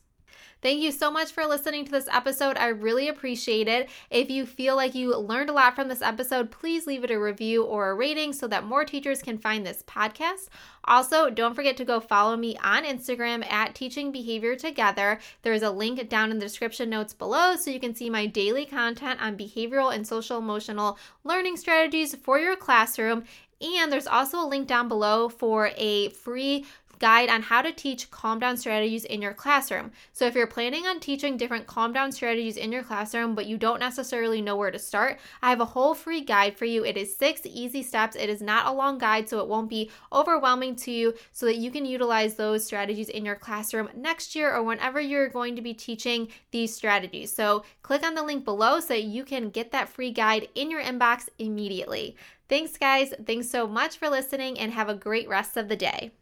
Thank 0.60 0.80
you 0.80 0.90
so 0.90 1.08
much 1.08 1.30
for 1.30 1.46
listening 1.46 1.84
to 1.84 1.92
this 1.92 2.08
episode. 2.10 2.56
I 2.56 2.66
really 2.66 3.08
appreciate 3.08 3.68
it. 3.68 3.88
If 4.10 4.28
you 4.28 4.44
feel 4.44 4.74
like 4.74 4.92
you 4.92 5.16
learned 5.16 5.50
a 5.50 5.52
lot 5.52 5.76
from 5.76 5.86
this 5.86 6.02
episode, 6.02 6.50
please 6.50 6.84
leave 6.84 7.04
it 7.04 7.12
a 7.12 7.18
review 7.18 7.62
or 7.62 7.90
a 7.90 7.94
rating 7.94 8.32
so 8.32 8.48
that 8.48 8.64
more 8.64 8.84
teachers 8.84 9.22
can 9.22 9.38
find 9.38 9.64
this 9.64 9.84
podcast. 9.84 10.48
Also, 10.82 11.30
don't 11.30 11.54
forget 11.54 11.76
to 11.76 11.84
go 11.84 12.00
follow 12.00 12.36
me 12.36 12.56
on 12.56 12.82
Instagram 12.82 13.48
at 13.48 13.76
Teaching 13.76 14.10
Behavior 14.10 14.56
Together. 14.56 15.20
There's 15.42 15.62
a 15.62 15.70
link 15.70 16.08
down 16.08 16.32
in 16.32 16.40
the 16.40 16.46
description 16.46 16.90
notes 16.90 17.14
below 17.14 17.54
so 17.54 17.70
you 17.70 17.78
can 17.78 17.94
see 17.94 18.10
my 18.10 18.26
daily 18.26 18.66
content 18.66 19.22
on 19.22 19.38
behavioral 19.38 19.94
and 19.94 20.04
social 20.04 20.38
emotional 20.38 20.98
learning 21.22 21.56
strategies 21.56 22.16
for 22.16 22.40
your 22.40 22.56
classroom. 22.56 23.22
And 23.60 23.90
there's 23.90 24.06
also 24.06 24.40
a 24.40 24.46
link 24.46 24.68
down 24.68 24.88
below 24.88 25.28
for 25.28 25.70
a 25.76 26.10
free 26.10 26.64
guide 26.98 27.28
on 27.28 27.42
how 27.42 27.62
to 27.62 27.72
teach 27.72 28.10
calm 28.10 28.38
down 28.38 28.56
strategies 28.56 29.04
in 29.04 29.22
your 29.22 29.32
classroom. 29.32 29.92
So, 30.12 30.26
if 30.26 30.34
you're 30.34 30.46
planning 30.46 30.86
on 30.86 31.00
teaching 31.00 31.36
different 31.36 31.66
calm 31.66 31.92
down 31.92 32.12
strategies 32.12 32.56
in 32.56 32.72
your 32.72 32.82
classroom, 32.82 33.34
but 33.34 33.46
you 33.46 33.56
don't 33.56 33.80
necessarily 33.80 34.40
know 34.42 34.56
where 34.56 34.70
to 34.70 34.78
start, 34.78 35.18
I 35.42 35.50
have 35.50 35.60
a 35.60 35.66
whole 35.66 35.94
free 35.94 36.20
guide 36.20 36.56
for 36.56 36.64
you. 36.64 36.84
It 36.84 36.96
is 36.96 37.16
six 37.16 37.42
easy 37.44 37.82
steps. 37.82 38.16
It 38.16 38.28
is 38.28 38.40
not 38.40 38.66
a 38.66 38.72
long 38.72 38.98
guide, 38.98 39.28
so 39.28 39.40
it 39.40 39.48
won't 39.48 39.70
be 39.70 39.90
overwhelming 40.12 40.76
to 40.76 40.90
you, 40.90 41.14
so 41.32 41.46
that 41.46 41.56
you 41.56 41.70
can 41.70 41.84
utilize 41.84 42.34
those 42.34 42.64
strategies 42.64 43.08
in 43.08 43.24
your 43.24 43.36
classroom 43.36 43.88
next 43.94 44.34
year 44.34 44.54
or 44.54 44.62
whenever 44.62 45.00
you're 45.00 45.28
going 45.28 45.56
to 45.56 45.62
be 45.62 45.74
teaching 45.74 46.28
these 46.50 46.74
strategies. 46.74 47.34
So, 47.34 47.64
click 47.82 48.04
on 48.04 48.14
the 48.14 48.22
link 48.22 48.44
below 48.44 48.80
so 48.80 48.88
that 48.88 49.04
you 49.04 49.24
can 49.24 49.50
get 49.50 49.72
that 49.72 49.88
free 49.88 50.10
guide 50.10 50.48
in 50.54 50.70
your 50.70 50.82
inbox 50.82 51.28
immediately. 51.38 52.16
Thanks, 52.48 52.76
guys. 52.76 53.12
Thanks 53.26 53.50
so 53.50 53.66
much 53.66 53.96
for 53.98 54.08
listening 54.08 54.58
and 54.58 54.72
have 54.72 54.88
a 54.88 54.94
great 54.94 55.28
rest 55.28 55.56
of 55.56 55.68
the 55.68 55.76
day. 55.76 56.12